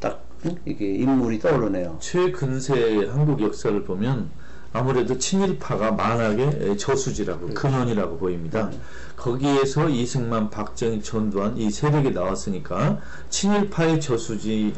딱 0.00 0.24
응? 0.46 0.56
이게 0.64 0.94
인물이 0.94 1.40
떠오르네요. 1.40 1.98
최근세 2.00 3.06
한국 3.06 3.42
역사를 3.42 3.82
보면 3.84 4.30
아무래도 4.72 5.18
친일파가 5.18 5.92
만학의 5.92 6.78
저수지라고 6.78 7.48
근원이라고 7.48 8.16
보입니다. 8.16 8.70
거기에서 9.16 9.90
이승만, 9.90 10.48
박정희, 10.48 11.02
전두환 11.02 11.58
이 11.58 11.70
세력이 11.70 12.12
나왔으니까 12.12 12.98
친일파의 13.28 14.00
저수지, 14.00 14.72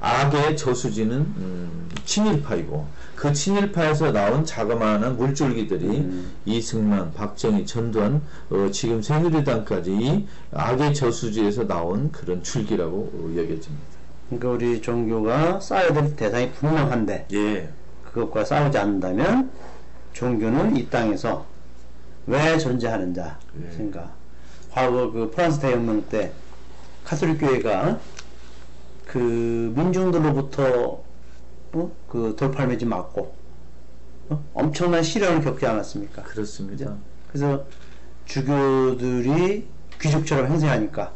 악의 0.00 0.56
저수지는 0.56 1.16
음, 1.16 1.88
친일파이고 2.04 2.86
그 3.16 3.32
친일파에서 3.32 4.12
나온 4.12 4.44
자그마한 4.44 5.16
물줄기들이 5.16 6.08
이승만, 6.44 7.12
박정희, 7.14 7.66
전두환, 7.66 8.22
어, 8.50 8.68
지금 8.70 9.02
새누리당까지 9.02 9.92
이 9.92 10.26
악의 10.52 10.94
저수지에서 10.94 11.66
나온 11.66 12.12
그런 12.12 12.42
줄기라고 12.42 13.10
어, 13.12 13.30
여겨집니다. 13.36 13.96
그러니까 14.28 14.48
우리 14.50 14.80
종교가 14.80 15.60
싸워야 15.60 15.92
될 15.92 16.16
대상이 16.16 16.50
분명한데 16.52 17.28
예, 17.32 17.68
그것과 18.04 18.44
싸우지 18.44 18.76
않는다면 18.76 19.50
종교는 20.12 20.76
이 20.76 20.88
땅에서 20.88 21.46
왜 22.26 22.58
존재하는가 22.58 23.38
예. 23.62 23.70
생각. 23.72 24.14
과거 24.72 25.10
그 25.10 25.30
프랑스 25.30 25.60
대혁명 25.60 26.02
때 26.08 26.32
카톨릭 27.04 27.38
교회가 27.38 27.98
그 29.06 29.72
민중들로부터 29.74 31.00
어? 31.72 31.92
그 32.08 32.34
돌팔매지 32.38 32.84
맞고 32.84 33.34
어? 34.28 34.44
엄청난 34.54 35.02
시련을 35.02 35.42
겪지 35.42 35.66
않았습니까? 35.66 36.22
그렇습니다. 36.22 36.94
그래서 37.28 37.64
주교들이 38.26 39.66
귀족처럼 40.00 40.46
행세하니까 40.48 41.12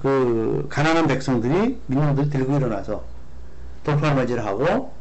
그 0.00 0.66
가난한 0.70 1.06
백성들이 1.06 1.78
민중들 1.86 2.30
들고 2.30 2.56
일어나서 2.56 3.04
돌팔매질을 3.84 4.44
하고 4.44 4.92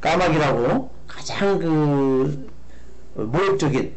까마귀라고 0.00 0.90
가장 1.06 1.58
그 1.58 2.50
모욕적인 3.14 3.94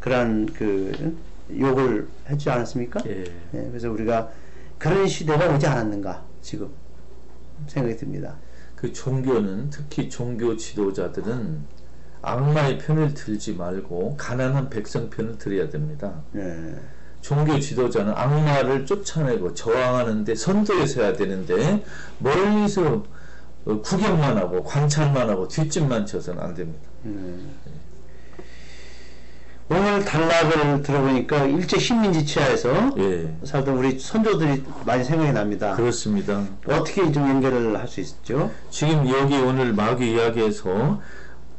그런 0.00 0.46
그 0.46 1.16
욕을 1.58 2.08
했지 2.28 2.50
않았습니까? 2.50 3.00
예. 3.06 3.24
예, 3.54 3.68
그래서 3.68 3.90
우리가 3.90 4.30
그런 4.78 5.06
시대가 5.06 5.48
오지 5.54 5.66
않았는가 5.66 6.22
지금 6.44 6.70
생각이 7.66 7.96
듭니다. 7.96 8.36
그 8.76 8.92
종교는 8.92 9.70
특히 9.70 10.08
종교 10.10 10.56
지도자들은 10.56 11.62
악마의 12.20 12.78
편을 12.78 13.14
들지 13.14 13.54
말고 13.54 14.16
가난한 14.16 14.68
백성 14.70 15.10
편을 15.10 15.38
들어야 15.38 15.68
됩니다. 15.68 16.22
예, 16.36 16.74
종교 17.20 17.58
지도자는 17.58 18.12
악마를 18.14 18.84
쫓아내고 18.86 19.54
저항하는데 19.54 20.34
선두에 20.34 20.86
서야 20.86 21.14
되는데 21.14 21.84
멀리서 22.18 23.04
어, 23.64 23.80
구경만 23.80 24.36
하고 24.36 24.62
관찰만 24.62 25.30
하고 25.30 25.48
뒷짐만 25.48 26.04
쳐서는 26.04 26.42
안 26.42 26.54
됩니다. 26.54 26.86
오늘 29.70 30.04
단락을 30.04 30.82
들어보니까 30.82 31.44
일제 31.46 31.78
식민지 31.78 32.26
치하에서 32.26 32.92
예, 32.98 33.34
살던 33.44 33.78
우리 33.78 33.98
선조들이 33.98 34.62
많이 34.84 35.02
생각이 35.04 35.32
납니다. 35.32 35.74
그렇습니다. 35.74 36.42
어떻게 36.66 37.10
좀 37.10 37.28
연결을 37.28 37.78
할 37.78 37.88
수 37.88 38.00
있죠? 38.00 38.50
지금 38.70 39.08
여기 39.08 39.36
오늘 39.36 39.72
마귀 39.72 40.12
이야기에서 40.12 41.00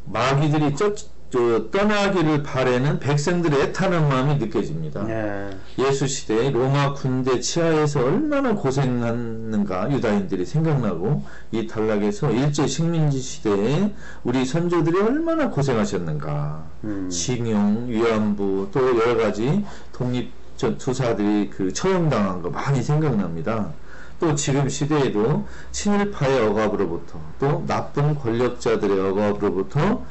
마귀들이 0.06 0.76
쫓, 0.76 1.10
저, 1.36 1.70
떠나기를 1.70 2.44
바라는 2.44 3.00
백성들의 3.00 3.62
애타는 3.62 4.08
마음이 4.08 4.36
느껴집니다. 4.36 5.06
예, 5.10 5.50
예수 5.80 6.08
시대 6.08 6.50
로마 6.50 6.94
군대 6.94 7.42
치하에서 7.42 8.06
얼마나 8.06 8.56
고생했는가 8.56 9.92
유다인들이 9.92 10.46
생각나고 10.46 11.26
이 11.52 11.68
단락에서 11.68 12.32
일제 12.32 12.66
식민지 12.68 13.20
시대에 13.20 13.94
우리 14.24 14.46
선조들이 14.46 14.98
얼마나 14.98 15.50
고생하셨는가 15.50 16.64
음. 16.86 17.10
징용 17.10 17.90
위안부 17.90 18.70
또 18.72 18.98
여러 18.98 19.18
가지 19.18 19.66
독립 19.92 20.32
저 20.56 20.78
투사들이 20.78 21.50
그 21.50 21.74
처형당한 21.74 22.44
거 22.44 22.50
많이 22.50 22.82
생각납니다. 22.82 23.74
또 24.22 24.34
지금 24.36 24.70
시대에도 24.70 25.46
친일파의 25.74 26.48
억압으로부터 26.48 27.20
또 27.40 27.66
나쁜 27.68 28.16
권력자들의 28.16 28.98
억압으로부터 28.98 30.06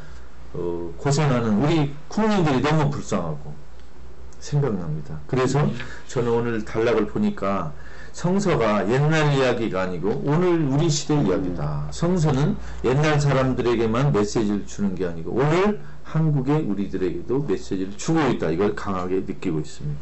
어, 0.54 0.92
고생하는 0.96 1.62
우리 1.62 1.92
국민들이 2.08 2.60
너무 2.60 2.90
불쌍하고 2.90 3.54
생각납니다. 4.38 5.18
그래서 5.26 5.68
저는 6.06 6.30
오늘 6.30 6.64
단락을 6.64 7.06
보니까 7.06 7.72
성서가 8.12 8.88
옛날 8.90 9.34
이야기가 9.34 9.82
아니고 9.82 10.22
오늘 10.24 10.62
우리 10.62 10.88
시대 10.88 11.14
이야기다. 11.20 11.88
성서는 11.90 12.56
옛날 12.84 13.20
사람들에게만 13.20 14.12
메시지를 14.12 14.66
주는 14.66 14.94
게 14.94 15.06
아니고 15.06 15.32
오늘 15.32 15.80
한국의 16.04 16.62
우리들에게도 16.62 17.40
메시지를 17.40 17.96
주고 17.96 18.20
있다. 18.20 18.50
이걸 18.50 18.76
강하게 18.76 19.24
느끼고 19.26 19.58
있습니다. 19.58 20.00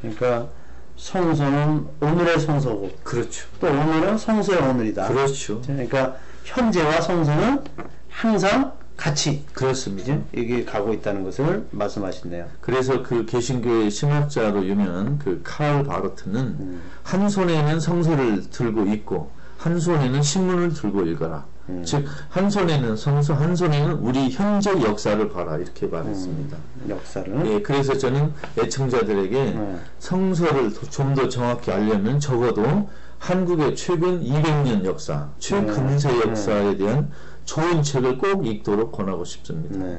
그러니까 0.00 0.48
성서는 0.96 1.86
오늘의 2.00 2.40
성서고 2.40 2.90
그렇죠. 3.04 3.46
또 3.60 3.68
오늘은 3.68 4.18
성서의 4.18 4.60
오늘이다. 4.62 5.06
그렇죠. 5.08 5.60
그러니까 5.60 6.16
현재와 6.44 7.00
성서는 7.00 7.62
항상 8.08 8.72
같이 8.96 9.44
그렇습니다. 9.52 10.18
이게 10.32 10.64
가고 10.64 10.92
있다는 10.92 11.22
것을 11.22 11.66
말씀하시네요. 11.70 12.46
그래서 12.60 13.02
그 13.02 13.26
개신교의 13.26 13.90
신학자로 13.90 14.64
유명한 14.64 15.18
그 15.18 15.40
카을 15.44 15.84
바로트는 15.84 16.80
한 17.02 17.28
손에는 17.28 17.78
성서를 17.78 18.50
들고 18.50 18.86
있고 18.94 19.30
한 19.58 19.78
손에는 19.78 20.22
신문을 20.22 20.72
들고 20.72 21.02
읽어라. 21.02 21.44
즉한 21.84 22.48
손에는 22.48 22.96
성서, 22.96 23.34
한 23.34 23.56
손에는 23.56 23.94
우리 23.94 24.30
현재 24.30 24.70
역사를 24.82 25.28
봐라 25.28 25.56
이렇게 25.56 25.86
말했습니다. 25.86 26.56
역사를 26.88 27.46
예, 27.46 27.60
그래서 27.60 27.98
저는 27.98 28.32
애청자들에게 28.56 29.44
네. 29.44 29.76
성서를 29.98 30.72
좀 30.90 31.14
더 31.16 31.28
정확히 31.28 31.72
알려면 31.72 32.20
적어도 32.20 32.88
한국의 33.18 33.74
최근 33.74 34.22
200년 34.22 34.84
역사, 34.84 35.28
최근세 35.38 36.12
네. 36.12 36.20
역사에 36.20 36.76
대한 36.76 37.10
좋은 37.46 37.82
책을 37.82 38.18
꼭 38.18 38.46
읽도록 38.46 38.92
권하고 38.92 39.24
싶습니다. 39.24 39.78
네. 39.78 39.98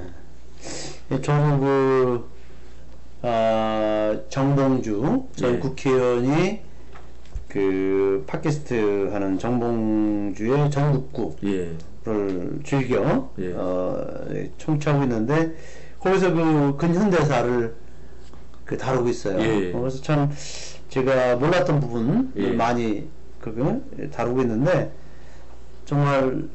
예, 1.12 1.22
저는 1.22 1.60
그, 1.60 2.30
아, 3.24 4.16
정봉주 4.30 5.30
전 5.36 5.56
예. 5.56 5.60
국회의원이 5.60 6.62
그 7.48 8.24
팟캐스트 8.28 9.10
하는 9.12 9.40
정봉주의 9.40 10.70
전국구를 10.70 11.38
예, 11.46 12.64
즐겨 12.64 13.32
예. 13.40 13.54
어, 13.54 14.26
예, 14.32 14.52
청취하고 14.58 15.04
있는데 15.04 15.56
거기서 16.00 16.34
그 16.34 16.78
근현대사를 16.78 17.76
그 18.66 18.78
다루고 18.78 19.10
있어요. 19.10 19.40
예. 19.40 19.74
어, 19.74 19.80
그래서 19.80 20.02
참 20.02 20.30
제가 20.90 21.38
몰랐던 21.38 21.80
부분을 21.80 22.30
예. 22.36 22.52
많이 22.52 23.08
그 23.40 24.10
다루고 24.12 24.42
있는데 24.42 24.92
정말 25.86 26.50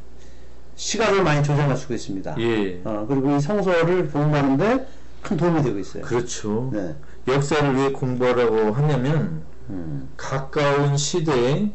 시간을 0.82 1.22
많이 1.22 1.44
조정할 1.44 1.76
수가 1.76 1.94
있습니다. 1.94 2.34
예. 2.40 2.80
어, 2.84 3.06
그리고 3.08 3.36
이 3.36 3.40
성서를 3.40 4.10
공부하는데 4.10 4.86
큰 5.22 5.36
도움이 5.36 5.62
되고 5.62 5.78
있어요. 5.78 6.02
그렇죠. 6.02 6.70
네. 6.72 6.96
역사를 7.28 7.72
왜 7.76 7.92
공부하라고 7.92 8.72
하냐면 8.72 9.42
음. 9.70 10.08
가까운 10.16 10.96
시대에 10.96 11.70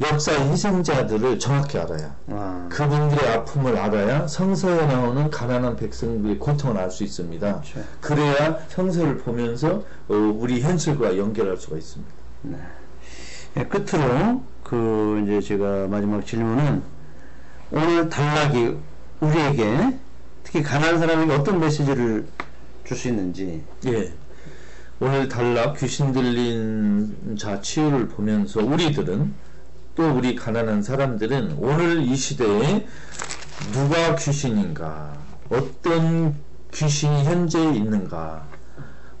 역사의 0.00 0.48
희생자들을 0.52 1.40
정확히 1.40 1.76
알아야 1.76 2.14
아, 2.28 2.68
그분들의 2.70 3.28
아픔을 3.34 3.76
알아야 3.76 4.28
성서에 4.28 4.86
나오는 4.86 5.28
가난한 5.28 5.74
백성들의 5.74 6.38
고통을 6.38 6.78
알 6.78 6.90
수 6.90 7.02
있습니다. 7.02 7.60
그렇죠. 7.60 7.80
그래야 8.00 8.58
성서를 8.68 9.18
보면서 9.18 9.82
어, 10.08 10.14
우리 10.14 10.60
현실과 10.60 11.18
연결할 11.18 11.56
수가 11.56 11.76
있습니다. 11.76 12.12
예, 13.56 13.64
끝으로 13.64 14.42
그 14.62 15.20
이제 15.24 15.40
제가 15.40 15.88
마지막 15.88 16.24
질문은 16.24 16.99
오늘 17.72 18.08
단락이 18.08 18.76
우리에게 19.20 19.98
특히 20.42 20.62
가난한 20.62 20.98
사람에게 20.98 21.32
어떤 21.34 21.60
메시지를 21.60 22.26
줄 22.84 22.96
수 22.96 23.08
있는지. 23.08 23.62
예. 23.86 24.12
오늘 24.98 25.28
단락 25.28 25.78
귀신 25.78 26.12
들린 26.12 27.36
자 27.38 27.60
치유를 27.60 28.08
보면서 28.08 28.60
우리들은 28.60 29.32
또 29.94 30.10
우리 30.10 30.34
가난한 30.34 30.82
사람들은 30.82 31.56
오늘 31.58 32.02
이 32.02 32.16
시대에 32.16 32.86
누가 33.72 34.16
귀신인가? 34.16 35.12
어떤 35.48 36.34
귀신이 36.74 37.24
현재 37.24 37.62
있는가? 37.62 38.44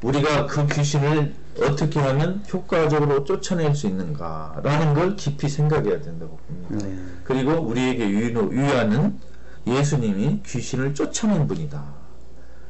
우리가 0.02 0.46
그 0.46 0.66
귀신을 0.66 1.34
어떻게 1.58 1.98
하면 1.98 2.44
효과적으로 2.52 3.24
쫓아낼 3.24 3.74
수 3.74 3.86
있는가라는 3.86 4.94
걸 4.94 5.16
깊이 5.16 5.48
생각해야 5.48 6.00
된다고 6.00 6.38
봅니다. 6.38 6.86
네. 6.86 6.96
그리고 7.24 7.52
우리에게 7.52 8.08
유노, 8.08 8.52
유하는 8.52 9.18
예수님이 9.66 10.42
귀신을 10.46 10.94
쫓아낸 10.94 11.46
분이다. 11.46 12.00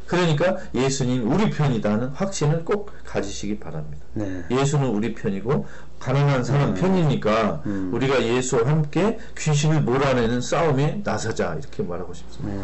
그러니까 0.07 0.57
예수님 0.75 1.31
우리 1.31 1.51
편이다는 1.51 2.09
확신을 2.09 2.65
꼭 2.65 2.91
가지시기 3.05 3.61
바랍니다. 3.61 4.05
네. 4.15 4.45
예수는 4.51 4.89
우리 4.89 5.15
편이고 5.15 5.67
가난한 6.01 6.43
사람 6.43 6.75
편이니까 6.75 7.63
음. 7.67 7.91
우리가 7.95 8.21
예수와 8.21 8.67
함께 8.67 9.19
귀신을 9.39 9.83
몰아내는 9.83 10.41
싸움에 10.41 11.03
나서자 11.05 11.55
이렇게 11.55 11.85
말하고 11.85 12.13
싶습니다. 12.13 12.61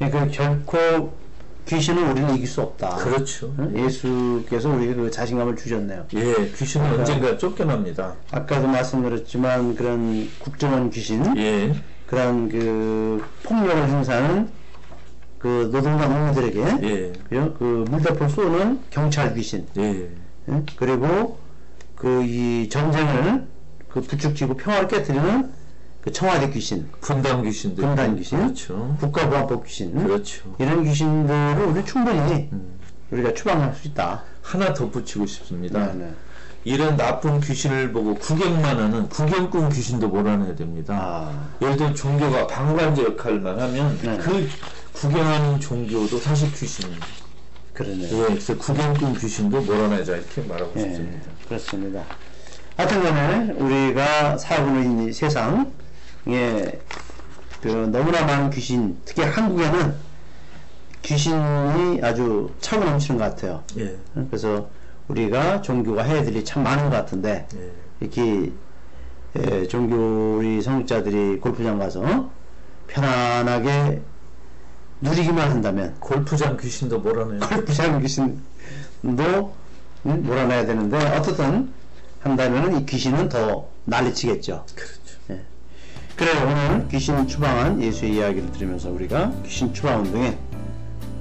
네. 0.00 0.10
그러니까 0.10 0.26
결코 0.28 1.14
귀신은 1.66 2.10
우리는 2.12 2.34
이길 2.36 2.46
수 2.46 2.62
없다. 2.62 2.90
그렇죠. 2.96 3.52
어? 3.58 3.68
예수께서 3.74 4.68
우리에게 4.70 4.94
그 4.94 5.10
자신감을 5.10 5.56
주셨네요. 5.56 6.06
예, 6.14 6.34
귀신은 6.56 7.00
언젠가 7.00 7.36
쫓겨납니다. 7.36 8.14
아까도 8.30 8.68
말씀드렸지만 8.68 9.74
그런 9.74 10.28
국정원 10.38 10.90
귀신, 10.90 11.36
예, 11.36 11.74
그런 12.06 12.48
그 12.48 13.22
폭력을 13.42 13.88
행사하는 13.88 14.48
그 15.38 15.68
노동자 15.72 16.06
농민들에게 16.08 17.12
예? 17.32 17.50
그 17.58 17.84
물대포 17.90 18.28
쏘는 18.28 18.80
경찰 18.90 19.34
귀신, 19.34 19.66
예, 19.76 20.08
예? 20.48 20.62
그리고 20.76 21.38
그 21.96 22.22
이 22.22 22.68
전쟁을 22.68 23.44
그 23.88 24.00
부축지고 24.02 24.54
평화를 24.56 24.86
깨뜨리는 24.88 25.50
그 26.06 26.12
청와대 26.12 26.48
귀신, 26.50 26.88
분단 27.00 27.42
귀신들. 27.42 27.82
분단 27.82 28.14
귀신. 28.14 28.38
그렇죠. 28.38 28.96
국가보안법 29.00 29.66
귀신, 29.66 29.92
그렇죠. 29.92 30.54
이런 30.56 30.84
귀신들을 30.84 31.64
우리 31.64 31.84
충분히 31.84 32.48
음. 32.52 32.78
우리가 33.10 33.34
추방할 33.34 33.74
수 33.74 33.88
있다. 33.88 34.22
하나 34.40 34.72
덧붙이고 34.72 35.26
싶습니다. 35.26 35.86
네, 35.86 36.04
네. 36.04 36.14
이런 36.62 36.96
나쁜 36.96 37.40
귀신을 37.40 37.90
보고 37.90 38.14
구경만 38.14 38.78
하는 38.78 39.08
구경꾼 39.08 39.70
귀신도 39.70 40.06
몰아내야 40.06 40.54
됩니다. 40.54 40.96
아, 40.96 41.48
예를 41.60 41.76
들어 41.76 41.92
종교가 41.92 42.46
방관자 42.46 43.02
역할만 43.02 43.58
하면 43.58 43.98
네. 44.00 44.16
그 44.18 44.48
구경하는 44.92 45.58
종교도 45.58 46.18
사실 46.20 46.52
귀신입니다. 46.52 47.04
그러네요. 47.72 48.16
예, 48.16 48.26
그래서 48.28 48.56
구경꾼 48.56 49.14
귀신도 49.14 49.60
몰아내자 49.60 50.14
이렇게 50.14 50.40
말하고 50.42 50.72
예, 50.76 50.82
싶습니다. 50.82 51.30
그렇습니다. 51.48 52.04
하여튼 52.76 53.02
간에 53.02 53.52
우리가 53.54 54.38
살고 54.38 54.70
있는 54.78 55.08
이 55.08 55.12
세상 55.12 55.72
에그 56.26 57.68
너무나 57.92 58.24
많은 58.24 58.50
귀신, 58.50 58.98
특히 59.04 59.22
한국에는 59.22 59.94
귀신이 61.02 62.00
아주 62.02 62.50
차고 62.60 62.84
넘치는 62.84 63.18
것 63.18 63.24
같아요. 63.24 63.62
예, 63.78 63.96
그래서 64.28 64.68
우리가 65.08 65.62
종교가 65.62 66.02
해야 66.02 66.22
될 66.24 66.34
일이 66.34 66.44
참 66.44 66.64
많은 66.64 66.90
것 66.90 66.96
같은데 66.96 67.46
예, 67.54 67.72
이렇게 68.00 68.52
예, 69.38 69.68
종교 69.68 70.38
우리 70.38 70.60
성직자들이 70.60 71.38
골프장 71.38 71.78
가서 71.78 72.30
편안하게 72.88 74.02
누리기만 75.00 75.50
한다면 75.50 75.94
골프장 76.00 76.56
귀신도 76.56 76.98
몰아내야 77.00 77.48
골프장 77.48 78.00
귀신도 78.00 78.36
음, 80.06 80.22
몰아내야 80.22 80.66
되는데 80.66 80.96
어떻든 80.96 81.72
한다면 82.20 82.80
이 82.80 82.86
귀신은 82.86 83.28
더 83.28 83.68
난리치겠죠. 83.84 84.64
그렇죠. 84.74 85.05
그래 86.16 86.30
오늘 86.42 86.88
귀신 86.88 87.28
추방한 87.28 87.80
예수의 87.82 88.14
이야기를 88.14 88.50
들으면서 88.52 88.90
우리가 88.90 89.30
귀신 89.44 89.72
추방 89.74 90.00
운동에 90.00 90.38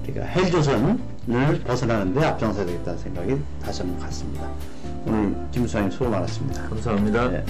우리가 0.03 0.23
헬조선을 0.23 0.97
벗어나는데 1.65 2.25
앞장서야 2.25 2.65
되겠다는 2.65 2.99
생각이 2.99 3.37
다시 3.61 3.81
한번 3.81 3.99
갔습니다. 3.99 4.49
오늘 5.05 5.35
김수사님 5.51 5.91
수고 5.91 6.09
많았습니다. 6.09 6.69
감사합니다. 6.69 7.27
네. 7.27 7.43